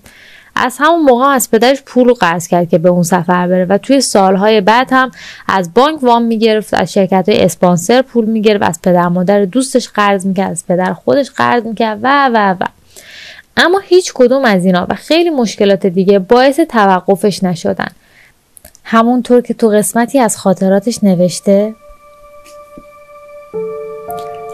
[0.56, 3.78] از همون موقع از پدرش پول رو قرض کرد که به اون سفر بره و
[3.78, 5.10] توی سالهای بعد هم
[5.48, 10.26] از بانک وام می‌گرفت از شرکت های اسپانسر پول می‌گرفت از پدر مادر دوستش قرض
[10.26, 12.66] می‌کرد از پدر خودش قرض می‌کرد و و و.
[13.56, 17.88] اما هیچ کدوم از اینا و خیلی مشکلات دیگه باعث توقفش نشدن.
[18.84, 21.74] همونطور که تو قسمتی از خاطراتش نوشته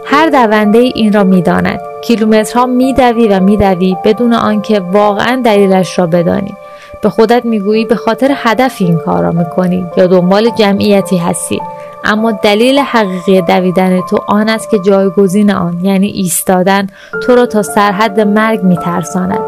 [0.05, 1.81] هر دونده این را می‌داند.
[2.03, 6.53] کیلومترها میدوی و میدوی بدون آنکه واقعا دلیلش را بدانی.
[7.01, 11.61] به خودت می‌گویی به خاطر هدفی این کار را می‌کنی یا دنبال جمعیتی هستی.
[12.03, 16.87] اما دلیل حقیقی دویدن تو آن است که جایگزین آن یعنی ایستادن
[17.23, 19.39] تو را تا سرحد مرگ میترساند.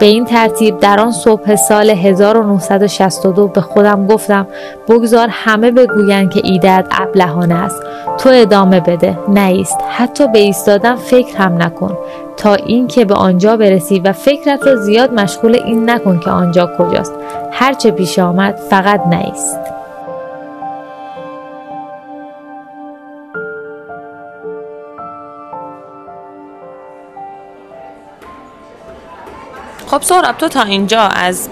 [0.00, 4.46] به این ترتیب در آن صبح سال 1962 به خودم گفتم
[4.88, 7.82] بگذار همه بگویند که ایدت ابلهانه است.
[8.18, 9.78] تو ادامه بده نیست.
[9.90, 11.98] حتی به ایستادن فکر هم نکن.
[12.36, 17.14] تا اینکه به آنجا برسی و فکرت را زیاد مشغول این نکن که آنجا کجاست.
[17.52, 19.79] هرچه پیش آمد فقط نیست.
[29.90, 31.48] خب سهراب تو تا اینجا از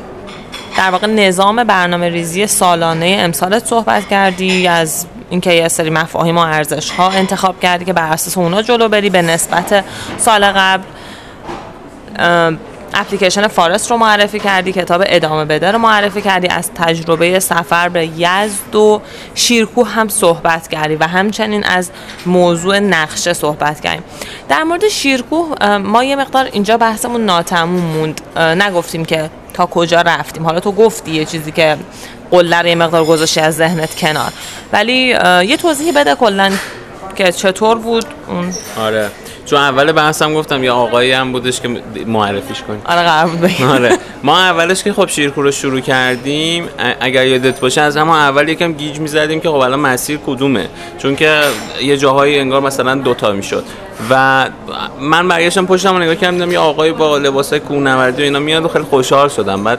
[0.77, 6.41] در واقع نظام برنامه ریزی سالانه امسالت صحبت کردی از اینکه یه سری مفاهیم و
[6.41, 9.85] ارزش ها انتخاب کردی که بر اساس اونا جلو بری به نسبت
[10.19, 10.83] سال قبل
[12.95, 18.07] اپلیکیشن فارست رو معرفی کردی کتاب ادامه بده رو معرفی کردی از تجربه سفر به
[18.07, 19.01] یزد و
[19.35, 21.91] شیرکوه هم صحبت کردی و همچنین از
[22.27, 24.03] موضوع نقشه صحبت کردیم.
[24.49, 28.21] در مورد شیرکوه ما یه مقدار اینجا بحثمون ناتموم موند.
[28.37, 30.45] نگفتیم که تا کجا رفتیم.
[30.45, 31.77] حالا تو گفتی یه چیزی که
[32.31, 34.33] قله یه مقدار گذاشتی از ذهنت کنار.
[34.73, 36.53] ولی یه توضیحی بده کلا
[37.17, 39.11] که چطور بود اون؟ آره.
[39.51, 41.69] چون اول بحثم گفتم یه آقایی هم بودش که
[42.07, 42.81] معرفیش کنیم.
[42.85, 43.31] آره قرار
[43.75, 43.99] آره.
[44.23, 46.65] ما اولش که خب شیرکو رو شروع کردیم
[47.01, 50.69] اگر یادت باشه از همون اول یکم گیج می‌زدیم که خب الان مسیر کدومه.
[50.99, 51.43] چون که
[51.83, 53.65] یه جاهایی انگار مثلا دوتا می‌شد.
[54.11, 54.47] و
[55.01, 58.69] من برگشتم پشتم و نگاه کردم یه آقای با لباس کوهنوردی و اینا میاد و
[58.69, 59.65] خیلی خوشحال شدم.
[59.65, 59.79] بعد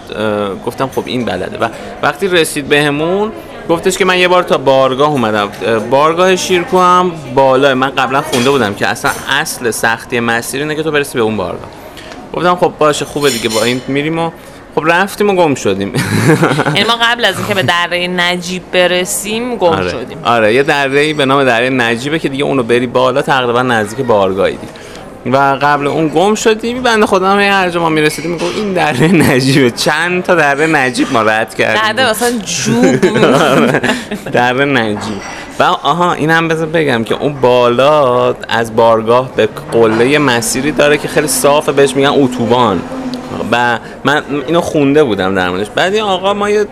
[0.66, 1.58] گفتم خب این بلده.
[1.58, 1.70] و
[2.04, 3.32] وقتی رسید بهمون
[3.70, 5.50] گفتش که من یه بار تا بارگاه اومدم.
[5.90, 10.84] بارگاه شیرکو هم بالا من قبلا خونده بودم که اصلا اصل سختی مسیر اینه که
[10.84, 11.70] تو برسی به اون بارگاه.
[12.34, 14.32] گفتم خب باشه خوبه دیگه با این میریم و
[14.76, 15.94] خب رفتیم و گم شدیم.
[16.76, 19.90] یعنی ما قبل از اینکه به دره نجیب برسیم گم آره.
[19.90, 20.18] شدیم.
[20.24, 24.54] آره یه دره به نام دره نجیبه که دیگه اونو بری بالا تقریبا نزدیک بارگاهی.
[24.54, 24.68] دی
[25.26, 26.84] و قبل اون گم شدیم.
[26.84, 29.72] بنده خدا هم هر جا ما می‌رسیدیم میگو این دره نجیبه.
[29.72, 31.92] چند تا دره نجیب ما رد کردیم.
[31.92, 33.00] دره مثلا جوب
[34.32, 35.22] دره نجیب.
[35.60, 40.98] و آها این هم بذار بگم که اون بالا از بارگاه به قله مسیری داره
[40.98, 42.82] که خیلی صافه بهش میگن اتوبان.
[43.52, 45.68] و من اینو خونده بودم در موردش.
[45.76, 46.66] بعد این آقا ما یه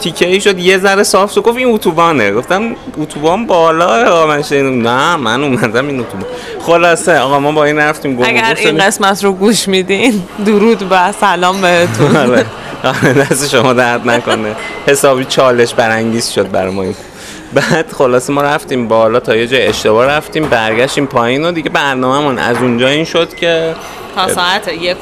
[0.00, 1.42] تیکه ای شد یه ذره صاف شد.
[1.42, 2.32] گفت این اتوبانه.
[2.32, 2.62] گفتم
[2.98, 4.42] اتوبان بالا من
[4.82, 6.26] نه من اومدم این اتوبان.
[6.60, 11.12] خلاصه آقا ما با این رفتیم گم اگر این قسمت رو گوش میدین درود و
[11.12, 12.16] سلام بهتون.
[12.84, 14.56] آره دست شما درد نکنه.
[14.86, 16.94] حسابی چالش برانگیز شد برای ما این
[17.54, 22.38] بعد خلاصه ما رفتیم بالا تا یه جای اشتباه رفتیم برگشتیم پایین و دیگه برنامه‌مون
[22.38, 23.74] از اونجا این شد که
[24.16, 24.96] تا ساعت یک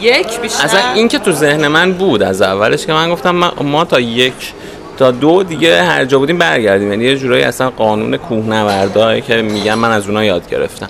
[0.00, 0.64] یک بیشتر.
[0.64, 3.30] اصلا این که تو ذهن من بود از اولش که من گفتم
[3.60, 4.52] ما تا یک
[4.98, 6.90] تا دو دیگه هر جا بودیم برگردیم.
[6.90, 10.88] یعنی یه جورایی اصلا قانون کوهنوردایی که میگم من از اونها یاد گرفتم.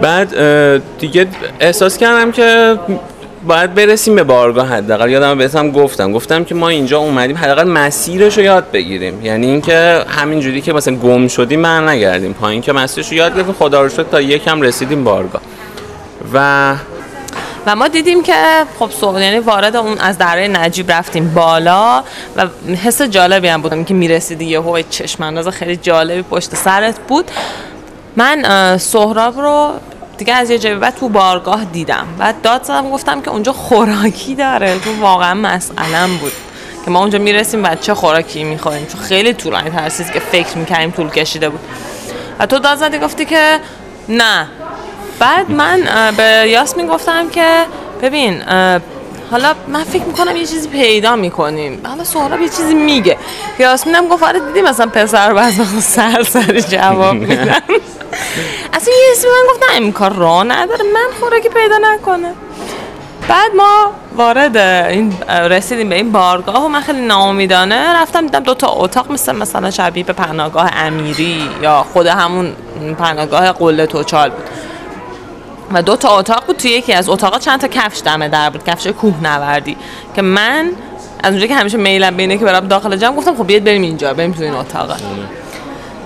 [0.00, 0.34] بعد
[0.98, 1.26] دیگه
[1.60, 2.78] احساس کردم که
[3.44, 5.10] باید برسیم به بارگاه حداقل.
[5.10, 6.12] یادم بهتم گفتم.
[6.12, 9.24] گفتم که ما اینجا اومدیم حداقل مسیرش رو یاد بگیریم.
[9.24, 12.32] یعنی اینکه همینجوری که مثلا گم شدیم من نگردیم.
[12.32, 13.54] پایین که مسیرش رو یاد گرفتیم.
[13.54, 15.42] خدا رو شد تا یکم رسیدیم بارگاه.
[16.34, 16.74] و
[17.66, 18.34] و ما دیدیم که
[18.78, 22.02] خب سو یعنی وارد اون از دره نجیب رفتیم بالا
[22.36, 22.46] و
[22.84, 27.30] حس جالبی هم بود که می‌رسیدی یه چشم انداز خیلی جالبی پشت سرت بود.
[28.16, 29.70] من سهراب رو
[30.18, 32.06] دیگه از یه بعد تو بارگاه دیدم.
[32.18, 34.78] بعد داد زدم گفتم که اونجا خوراکی داره.
[34.78, 36.32] تو واقعا مسئله بود
[36.84, 40.90] که ما اونجا می‌رسیم بعد چه خوراکی می‌خوریم؟ چون خیلی طولانی ترسیز که فکر می‌کردیم
[40.90, 41.60] طول کشیده بود.
[42.38, 43.58] و تو داد زدی گفتی که
[44.08, 44.46] نه.
[45.18, 45.80] بعد من
[46.16, 47.64] به یاسمین گفتم که
[48.02, 48.42] ببین
[49.30, 51.80] حالا من فکر می‌کنم یه چیزی پیدا می‌کنیم.
[51.86, 53.16] حالا سهراب یه چیزی میگه.
[53.58, 55.54] یاسمینم گفت آره دیدی مثلا پسر بعض
[55.84, 57.60] سر سر جواب میدن.
[58.72, 60.84] اصلا یه اسمی من گفتم این کار راه نداره.
[60.94, 62.32] من خوراکی پیدا نکنه
[63.28, 68.54] بعد ما وارد این رسیدیم به این بارگاه و من خیلی ناامیدانه رفتم دیدم دو
[68.54, 72.52] تا اتاق مثل مثلا شبیه به پناهگاه امیری یا خود همون
[72.98, 74.44] پناهگاه قله توچال بود.
[75.72, 78.64] و دو تا اتاق بود توی یکی از اتاقا چند تا کفش دمه در بود
[78.64, 79.76] کفش کوه نوردی
[80.16, 80.70] که من
[81.22, 84.14] از اونجایی که همیشه میلم بینه که برم داخل جمع گفتم خب بیاد بریم اینجا
[84.14, 84.96] بریم تو این اتاق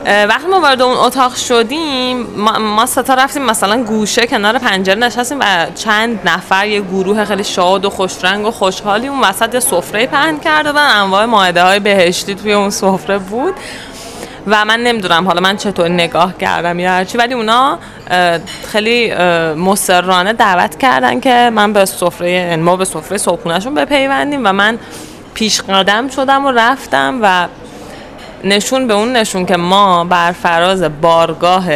[0.06, 5.40] وقتی ما وارد اون اتاق شدیم ما, ما ستا رفتیم مثلا گوشه کنار پنجره نشستیم
[5.40, 10.06] و چند نفر یه گروه خیلی شاد و خوشرنگ و خوشحالی اون وسط یه سفره
[10.06, 13.54] پهن کرده بودن انواع ماهده های بهشتی توی اون سفره بود.
[14.46, 17.78] و من نمی‌دونم حالا من چطور نگاه کردم یا هرچی ولی اونا
[18.72, 19.14] خیلی
[19.54, 24.78] مسررانه دعوت کردن که من به سفره یعنی ما به سفره صبحونهشون بپیوندیم و من
[25.34, 27.46] پیش قدم شدم و رفتم و
[28.44, 31.66] نشون به اون نشون که ما بر فراز بارگاه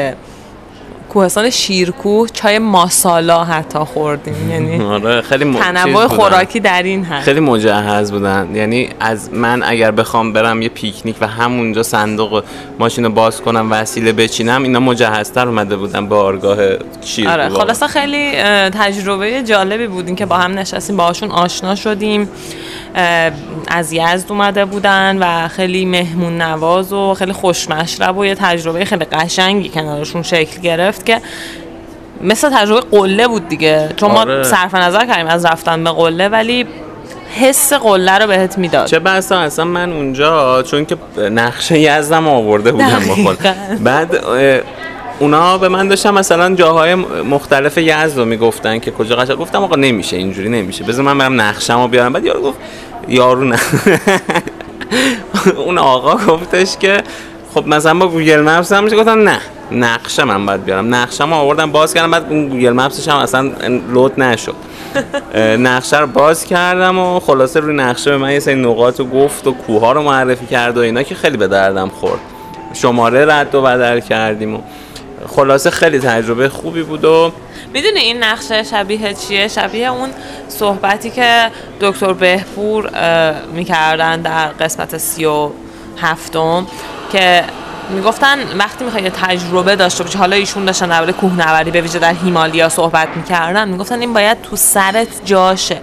[1.14, 4.50] کوهستان شیرکوه چای ماسالا حتی خوردیم.
[4.50, 5.54] یعنی آره خیلی م...
[5.54, 8.48] تنوع خوراکی در این هست خیلی مجهز بودن.
[8.54, 12.44] یعنی از من اگر بخوام برم یه پیکنیک و همونجا صندوق
[12.78, 16.58] ماشین رو باز کنم وسیله بچینم اینا مجهزتر اومده بودن بارگاه
[17.04, 17.32] شیرکوه.
[17.32, 18.32] آره خلاصا خیلی
[18.70, 22.28] تجربه جالبی بود که با هم نشستیم باهاشون آشنا شدیم
[23.68, 29.04] از یزد اومده بودن و خیلی مهمون نواز و خیلی خوشمشرب و یه تجربه خیلی
[29.04, 31.03] قشنگی کنارشون شکل گرفت.
[31.04, 31.20] که
[32.22, 33.88] مثل تجربه قله بود دیگه.
[33.96, 34.36] چون آره.
[34.36, 36.66] ما صرف نظر کردیم از رفتن به قله ولی
[37.40, 38.86] حس قله رو بهت می‌داد.
[38.86, 40.96] چه بسا اصلا من اونجا چون که
[41.30, 43.34] نقشه یزدم آورده بودم با
[43.80, 44.24] بعد
[45.18, 49.36] اونا به من داشتن مثلا جاهای مختلف یزد رو می‌گفتن که کجا قشنگ.
[49.36, 50.84] گفتم آقا نمیشه اینجوری نمیشه.
[50.84, 52.12] بذار من برم نقشه‌مو بیارم.
[52.12, 52.58] بعد یارو گفت
[53.08, 53.58] یارو نه.
[55.66, 57.02] اون آقا گفتش که
[57.54, 58.96] خب مثلا با Google Maps هم میشه.
[58.96, 59.38] گفتم نه.
[59.70, 60.94] نقشه من باید بیارم.
[60.94, 63.52] نقشه ما آوردم باز کردم بعد اون Google Maps ش هم اصلا
[63.92, 64.54] load نشد.
[65.58, 69.46] نقشه رو باز کردم و خلاصه روی نقشه به من یه سری نقاط رو گفت
[69.46, 72.20] و کوه رو معرفی کرد و اینا که خیلی به دردم خورد.
[72.74, 74.58] شماره رد و بدل کردیم و
[75.28, 77.32] خلاصه خیلی تجربه خوبی بود و
[77.72, 80.08] می‌دونی این نقشه شبیه چیه؟ شبیه اون
[80.48, 81.50] صحبتی که
[81.80, 82.90] دکتر بهپور
[83.52, 85.50] می‌کردن در قسمت سی و
[85.98, 86.66] هفتم
[87.12, 87.44] که
[87.90, 92.68] می‌گفتن وقتی می‌خوای تجربه داشته باشی حالا ایشون داشتن درباره کوهنوردی به ویژه در هیمالیا
[92.68, 95.80] صحبت می‌کردن می‌گفتن این باید تو سرت جاشه.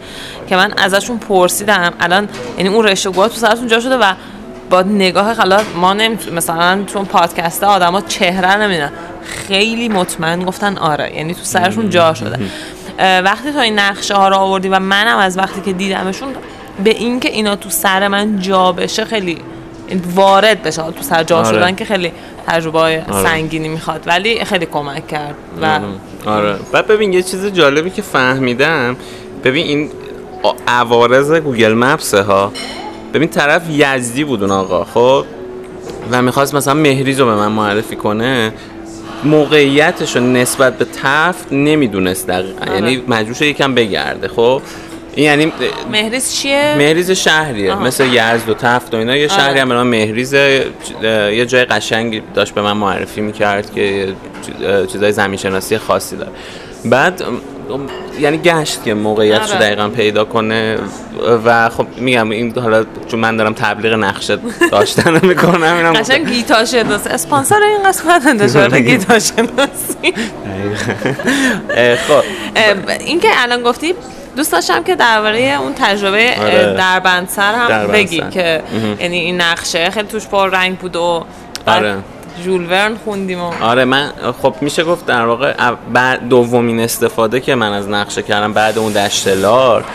[0.50, 1.94] که من ازشون پرسیدم.
[2.00, 4.14] الان یعنی اون رشته تو سرتون جا شده و
[4.70, 8.92] با نگاه حالا ما نمی‌تونیم مثلا چون پادکسته آدما چهره نمیدن
[9.24, 12.40] خیلی مطمئن گفتن آره یعنی تو سرشون جا شده.
[13.00, 16.34] وقتی تو این نقشه ها رو آوردی و منم از وقتی که دیدمشون
[16.84, 19.38] به اینکه اینا تو سر من جا بشه خیلی
[20.16, 20.82] وارد بشه.
[20.82, 21.50] تو سر آره.
[21.50, 22.12] شدن که خیلی
[22.48, 23.04] تجربه آره.
[23.24, 24.04] سنگینی می‌خواد.
[24.06, 25.80] ولی خیلی کمک کرد و
[26.26, 26.56] آره.
[26.72, 28.96] بعد ببین یه چیز جالبی که فهمیدم.
[29.44, 29.90] ببین این
[30.68, 32.52] عوارض گوگل مپس ها.
[33.14, 35.26] ببین طرف یزدی بود اون آقا خب؟
[36.12, 38.54] و می‌خواست مثلا مهریز رو به من معرفی کنه.
[39.24, 42.62] موقعیتش رو نسبت به تفت نمی‌دونست دقیقا.
[42.62, 42.74] آره.
[42.74, 44.62] یعنی مجبور یکم بگرده خب؟
[45.18, 45.52] یعنی
[45.92, 47.74] مهریز چیه؟ مهریز شهریه.
[47.74, 47.84] آه.
[47.84, 49.80] مثل یزد و تفت و اینا یه شهری آره.
[49.80, 50.34] هم مهریز.
[50.34, 54.14] یه جای قشنگی داشت به من معرفی می‌کرد که
[54.92, 56.32] چیزای زمین شناسی خاصی داره.
[56.86, 57.24] بعد
[58.20, 59.60] یعنی گشت که موقعیت رو آره.
[59.60, 60.78] دقیقا پیدا کنه.
[61.46, 64.38] و خب میگم این حالا چون من دارم تبلیغ نقشه
[64.72, 67.10] داشتن می‌کنم اینم قشنگ گیتا شناسی.
[67.10, 70.14] اسپانسر این قسمت انتشار گیتا شناسی.
[72.08, 72.24] خب.
[73.00, 73.94] این که الان گفتی
[74.36, 76.74] دوست داشتم که درباره اون تجربه آره.
[76.74, 78.64] دربندسر هم بگی که
[79.00, 81.26] یعنی این نقشه خیلی توش پر رنگ بود و
[81.66, 81.98] آره.
[82.44, 83.52] جول ورن خوندیم و...
[83.62, 84.12] آره من
[84.42, 85.54] خب میشه گفت در واقع
[85.94, 89.86] بعد دومین استفاده که من از نقشه کردم بعد اون دشتلار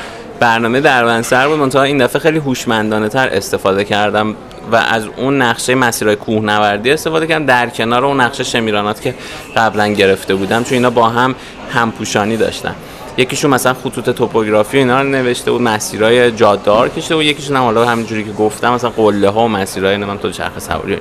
[0.41, 1.59] برنامه دربندسر بود.
[1.59, 4.37] منتها این دفعه خیلی هوشمندانه تر استفاده کردم
[4.73, 7.47] و از اون نقشه مسیرهای کوهنوردی استفاده کردم.
[7.47, 9.15] در کنار اون نقشه شمیرانات که
[9.57, 11.35] قبلا گرفته بودم چون اینا با هم
[11.75, 12.75] همپوشانی داشتن.
[13.17, 17.85] یکیشون مثلا خطوط توپوگرافی اینا رو نوشته بود مسیرهای جادار کشته و یکیشون هم حالا
[17.85, 20.99] همینجوری که گفتم مثلا قله ها و مسیرهای من تو چرخ سواری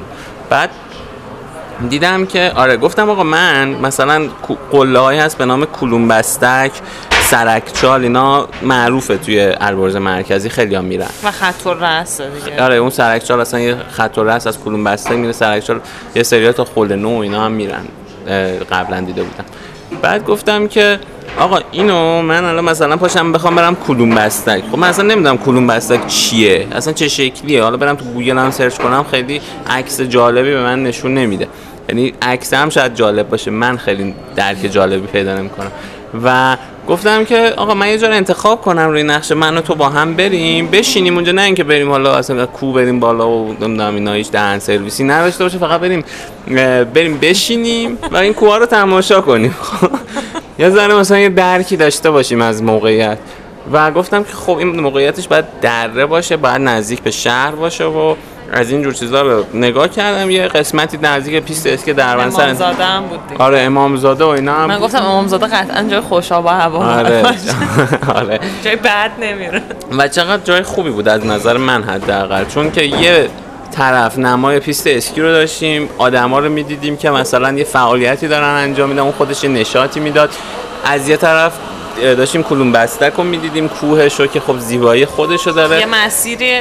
[0.50, 0.70] بعد
[1.90, 4.30] دیدم که آره گفتم آقا من مثلا
[4.72, 6.72] قله هایی هست به نام کلون بستک
[7.22, 11.08] سرکچال اینا معروفه توی البرز مرکزی خیلی هم میرن.
[11.24, 12.04] و خط الرأسه
[12.46, 12.64] دیگه.
[12.64, 15.80] آره اون سرکچال اصلا یه خط الرأس از کلون بستک میره سرکچال
[16.16, 17.86] یه سری تا خلنو اینا هم میرن
[18.72, 19.46] قبلا دیده بودم.
[20.02, 21.00] بعد گفتم که
[21.40, 24.64] آقا اینو من الان مثلا پاشم بخوام برم کلون بستک.
[24.72, 26.68] خب من اصلا نمی‌دونم کلون بستک چیه.
[26.72, 27.64] اصلا چه شکلیه.
[27.64, 31.48] حالا برم تو گوگل هم search کنم خیلی عکس جالبی به من نشون نمیده.
[31.90, 33.52] یعنی عکس هم شاید جالب باشه.
[33.52, 35.72] من خیلی درک جالبی پیدا نمی‌کنم.
[36.24, 36.58] و
[36.88, 39.36] گفتم که آقا من یه جور انتخاب کنم روی نقشه.
[39.36, 41.32] من تو با هم بریم بشینیم اونجا.
[41.32, 45.44] نه اینکه بریم حالا اصلا کو بریم بالا و نمی‌دونم اینا هیچ دهن سرویسی نداشته
[45.44, 45.58] باشه.
[45.58, 46.04] فقط بریم
[46.94, 49.56] بریم بشینیم و این کوها رو تماشا کنیم.
[50.60, 53.18] یه ذره مثلا یه درکی داشته باشیم از موقعیت.
[53.72, 58.16] و گفتم که خب این موقعیتش باید دره باشه باید نزدیک به شهر باشه و
[58.54, 60.30] از این جور چیزا رو نگاه کردم.
[60.30, 63.44] یه قسمتی نزدیک پیست دربندسر امامزاده هم بود دیگه.
[63.44, 67.24] آره امامزاده و اینا هم من گفتم امامزاده قطعا جای خوش آب و هوا آره.
[68.16, 68.40] آره.
[68.64, 69.62] جای بد نمیره.
[69.98, 72.46] و چقدر جای خوبی بود از نظر من حداقل.
[72.46, 73.30] چون که یه
[73.78, 75.90] طرف نمای پیست اسکی رو داشتیم.
[75.98, 80.30] آدما رو می‌دیدیم که مثلا یه فعالیتی دارن انجام میدن اون خودش یه نشاطی می‌داد.
[80.86, 81.54] از یه طرف
[82.02, 85.80] داشتیم کلون بستک رو می‌دیدیم کوهش رو که خب زیبایی خودش رو داره.
[85.80, 86.52] یه مسیری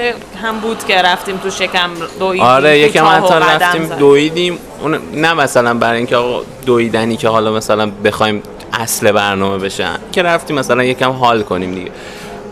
[0.43, 4.59] هم بود که رفتیم تو شکم دویدیم آره یکم حتی رفتیم دویدیم.
[4.81, 8.43] اون نه مثلا برای اینکه آقا دویدنی که حالا مثلا بخوایم
[8.73, 9.99] اصل برنامه بشن.
[10.13, 11.91] که رفتیم مثلا یکم حال کنیم دیگه.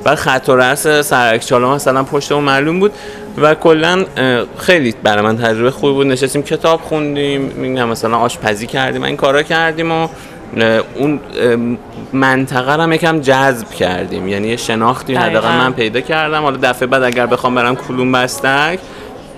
[0.05, 2.93] بعد خط و رس سرکچالا مثلا پشت اون معلوم بود.
[3.39, 4.05] و کلا
[4.59, 6.07] خیلی برای من تجربه خوبی بود.
[6.07, 7.43] نشستیم کتاب خوندیم
[7.87, 10.09] مثلا آشپزی کردیم این کارا کردیم و
[10.95, 11.21] اون
[12.13, 14.29] منطقه رو یکم جذب کردیم.
[14.29, 16.43] یعنی یه شناختی حداقل من پیدا کردم.
[16.43, 18.79] حالا دفعه بعد اگر بخوام برم کلوم بستک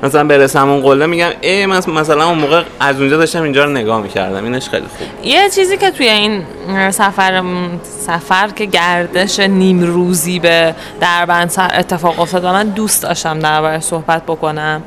[0.04, 3.70] مثلا برسم اون قله میگم ای من مثلا اون موقع از اونجا داشتم اینجا رو
[3.70, 6.42] نگاه می‌کردم اینش خیلی خوب یه چیزی که توی این
[6.90, 7.42] سفر
[7.82, 13.80] سفر که گردش نیم روزی به دربند سر اتفاق افتاد و من دوست داشتم درباره
[13.80, 14.82] صحبت بکنم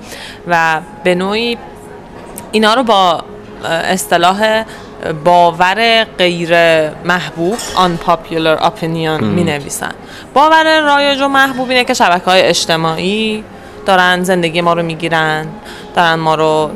[0.47, 1.57] و به نوعی
[2.51, 3.23] اینا رو با
[3.65, 4.63] اصطلاح
[5.23, 6.49] باور غیر
[6.89, 9.91] محبوب unpopular opinion می نویسن
[10.33, 13.43] باور رایج و محبوب اینه که شبکه های اجتماعی
[13.87, 15.45] دارن زندگی ما رو می‌گیرن
[15.95, 16.71] دارن ما رو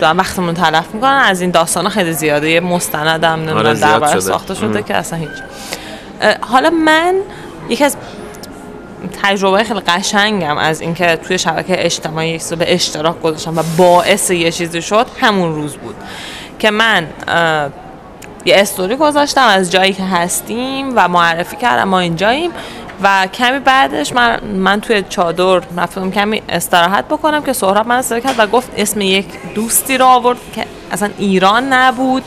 [0.00, 1.22] دارن وقتمون تلف می‌کنن.
[1.24, 2.50] از این داستان خیلی زیاده.
[2.50, 5.28] یه مستندم آره در ساخته شده که اصلا هیچ.
[6.40, 7.14] حالا من
[7.68, 7.96] یکی از
[9.22, 14.82] تجربه خیلی قشنگم از اینکه توی شبکه اجتماعی به اشتراک گذاشتم و باعث یه چیزی
[14.82, 15.94] شد همون روز بود
[16.58, 17.06] که من
[18.44, 22.50] یه استوری گذاشتم از جایی که هستیم و معرفی کردم ما اینجاییم.
[23.02, 26.10] و کمی بعدش من, من توی چادر رفتم.
[26.10, 30.38] کمی استراحت بکنم که سهراب من استراحت کرد و گفت اسم یک دوستی رو آورد
[30.54, 32.22] که اصلا ایران نبود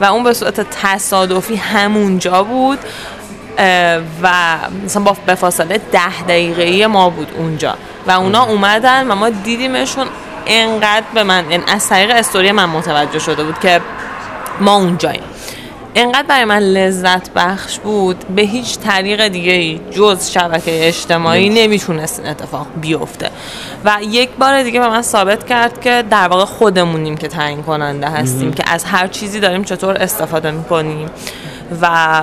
[0.00, 2.78] و اون به صورت تصادفی همونجا بود
[4.22, 7.74] و مثلا با به فاصله ده دقیقه ما بود اونجا.
[8.06, 10.06] و اونا اومدن و ما دیدیمشون
[10.46, 13.80] انقدر به من یعنی از طریق استوری من متوجه شده بود که
[14.60, 15.22] ما اونجاییم.
[15.94, 18.24] انقدر برای من لذت بخش بود.
[18.36, 23.30] به هیچ طریق دیگه جز شبکه اجتماعی نمی‌تونست این اتفاق بیفته.
[23.84, 28.08] و یک بار دیگه به من ثابت کرد که در واقع خودمونیم که تعیین کننده
[28.08, 31.10] هستیم که از هر چیزی داریم چطور استفاده می‌کنیم.
[31.82, 32.22] و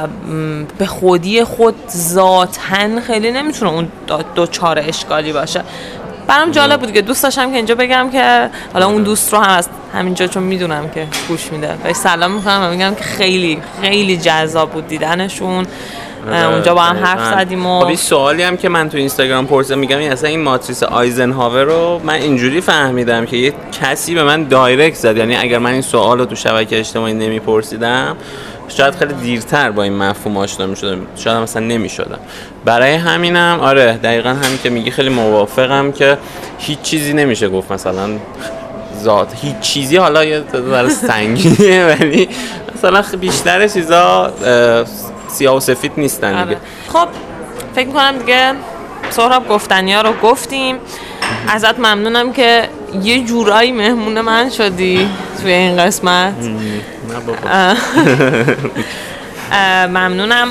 [0.77, 3.87] به خودی خود ذاتن خیلی نمی‌تونه اون
[4.35, 5.63] دو چهار اشکالی باشه.
[6.29, 9.57] برام جالب بود که دوست داشتم که اینجا بگم که حالا اون دوست رو هم
[9.57, 11.77] از همینجا چون می‌دونم که گوش میده.
[11.83, 15.65] بهش سلام می‌کنم و میگم که خیلی خیلی جذاب بود دیدنشون.
[16.27, 19.79] آره، اونجا با هم حرف زدیم و خب سوالی هم که من تو اینستاگرام پرسیدم
[19.79, 24.43] میگم این اصلا این ماتریس آیزنهاور رو من اینجوری فهمیدم که یه کسی به من
[24.43, 25.17] دایرکت زد.
[25.17, 28.17] یعنی اگر من این سوال رو تو شبکه اجتماعی نمیپرسیدم
[28.69, 32.19] شاید خیلی دیرتر با این مفهوم آشنا می شدم شاید مثلا نمی شدم
[32.65, 36.17] برای همینم آره دقیقا همین که میگی خیلی موافقم که
[36.59, 37.71] هیچ چیزی نمیشه گفت.
[37.71, 38.09] مثلا
[39.03, 39.97] ذات هیچ چیزی.
[39.97, 42.29] حالا یه ذره سنگینه ولی
[42.75, 44.33] مثلا بیشتر چیزا
[45.27, 46.57] سیاه و سفید نیستن دیگه.
[46.57, 46.57] آره.
[46.93, 47.07] خب
[47.75, 48.53] فکر می‌کنم دیگه
[49.09, 50.75] سهراب گفتنی ها رو گفتیم.
[51.47, 52.69] ازت ممنونم که
[53.03, 55.09] یه جورایی مهمون من شدی
[55.41, 56.33] توی این قسمت.
[59.87, 60.47] ممنونم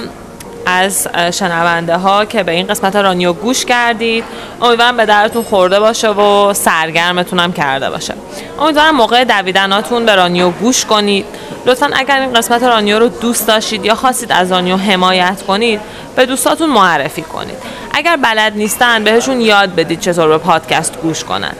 [0.67, 4.25] از شنونده ها که به این قسمت رانیو گوش کردید.
[4.63, 8.15] امیدوارم به درتون خورده باشه و سرگرمتونم کرده باشه.
[8.61, 11.25] امیدوارم موقع دویدناتون به رانیو گوش کنید.
[11.67, 15.81] لطفا اگر این قسمت رانیو رو دوست داشتید یا خواستید از رانیو حمایت کنید
[16.17, 17.59] به دوستاتون معرفی کنید.
[17.93, 21.53] اگر بلد نیستن بهشون یاد بدید چطور به پادکست گوش کنن.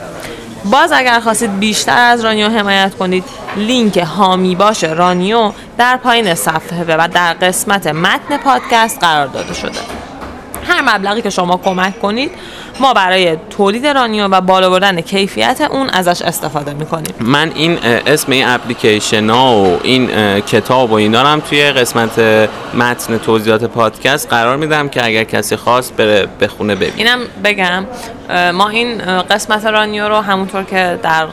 [0.65, 3.23] باز اگر خواستید بیشتر از رانیو حمایت کنید
[3.55, 9.79] لینک هامی باشه رانیو در پایین صفحه و در قسمت متن پادکست قرار داده شده.
[10.67, 12.31] هر مبلغی که شما کمک کنید
[12.79, 17.13] ما برای تولید رانیو و بالا بردن کیفیت اون ازش استفاده می‌کنیم.
[17.19, 20.09] من این اسم این اپلیکیشن ها و این
[20.41, 22.19] کتاب و اینا هم توی قسمت
[22.73, 27.85] متن توضیحات پادکست قرار میدم که اگر کسی خواست بره بخونه ببین اینم بگم
[28.51, 31.27] ما این قسمت رانیو رو همونطور که در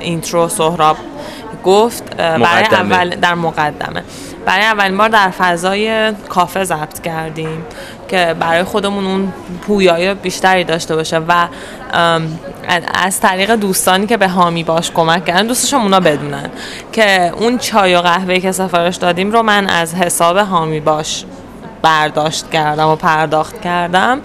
[0.00, 0.96] اینترو سهراب
[1.64, 4.02] گفت برای اول در مقدمه.
[4.46, 7.64] برای اولین بار در فضای کافه ضبط کردیم.
[8.10, 9.32] که برای خودمون اون
[9.66, 11.48] پویایی بیشتری داشته باشه و
[12.94, 16.50] از طریق دوستانی که به حامی باش کمک کردن دوستشون اونا بدونن
[16.92, 21.24] که اون چای و قهوه که سفارش دادیم رو من از حساب حامی باش
[21.82, 24.20] برداشت کردم و پرداخت کردم.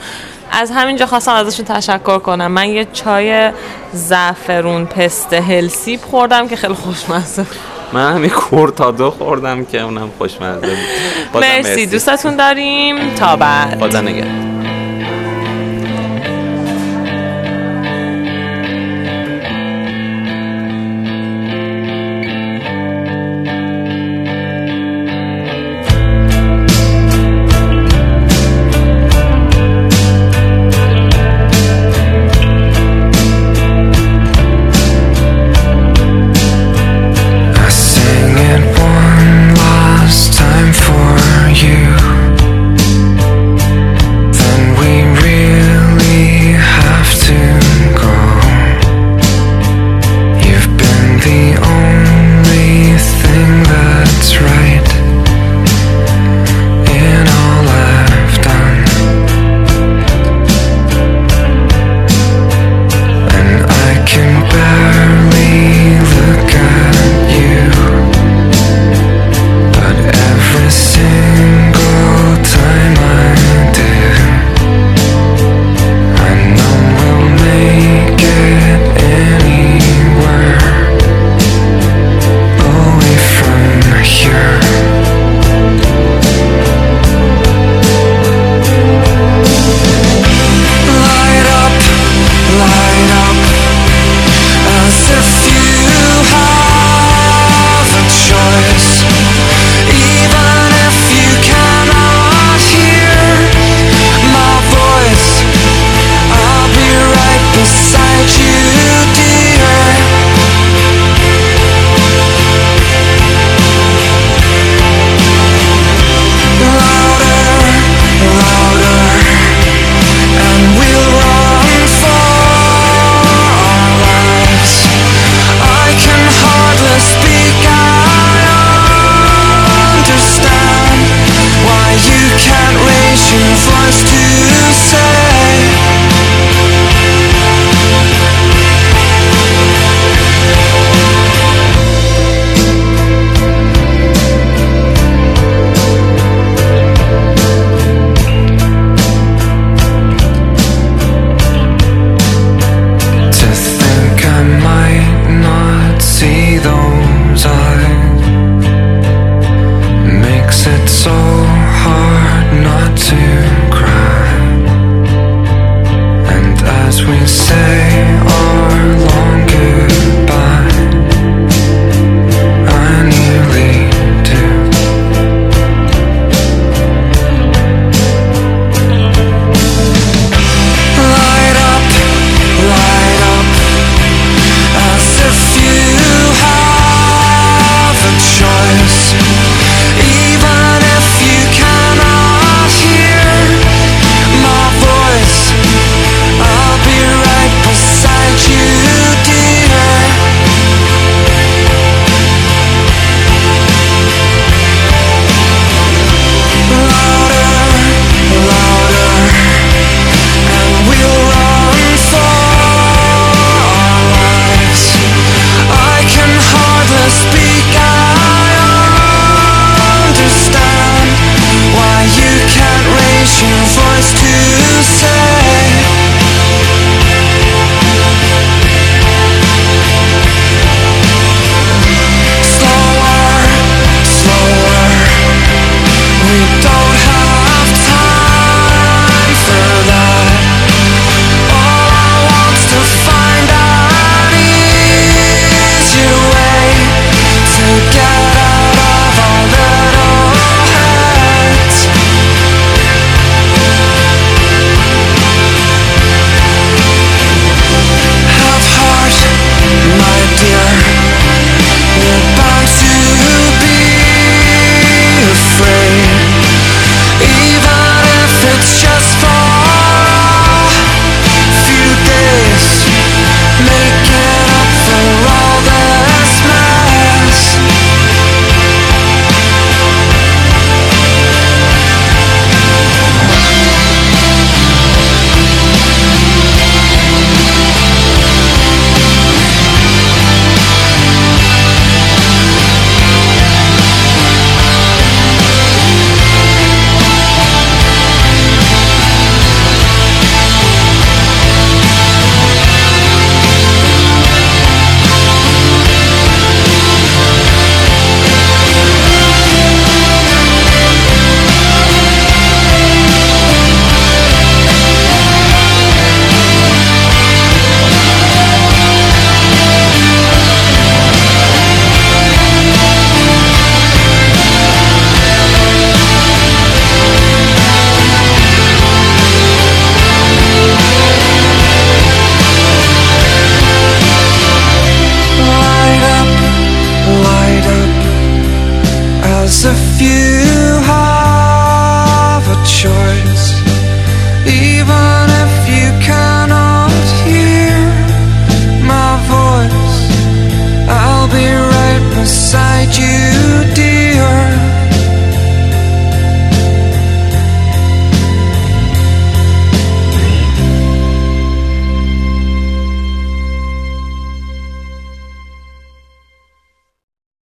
[0.51, 2.51] از همینجا خواستم ازشون تشکر کنم.
[2.51, 3.51] من یه چای
[3.93, 7.45] زعفرون پست هلسیب خوردم که خیلی خوشمزه
[7.95, 10.67] من همین کورتادو خوردم که اونم خوشمزه
[11.33, 11.43] بود.
[11.43, 13.15] مرسی دوستتون داریم.
[13.15, 13.79] تا بعد.
[13.79, 14.54] خدا نگهدار.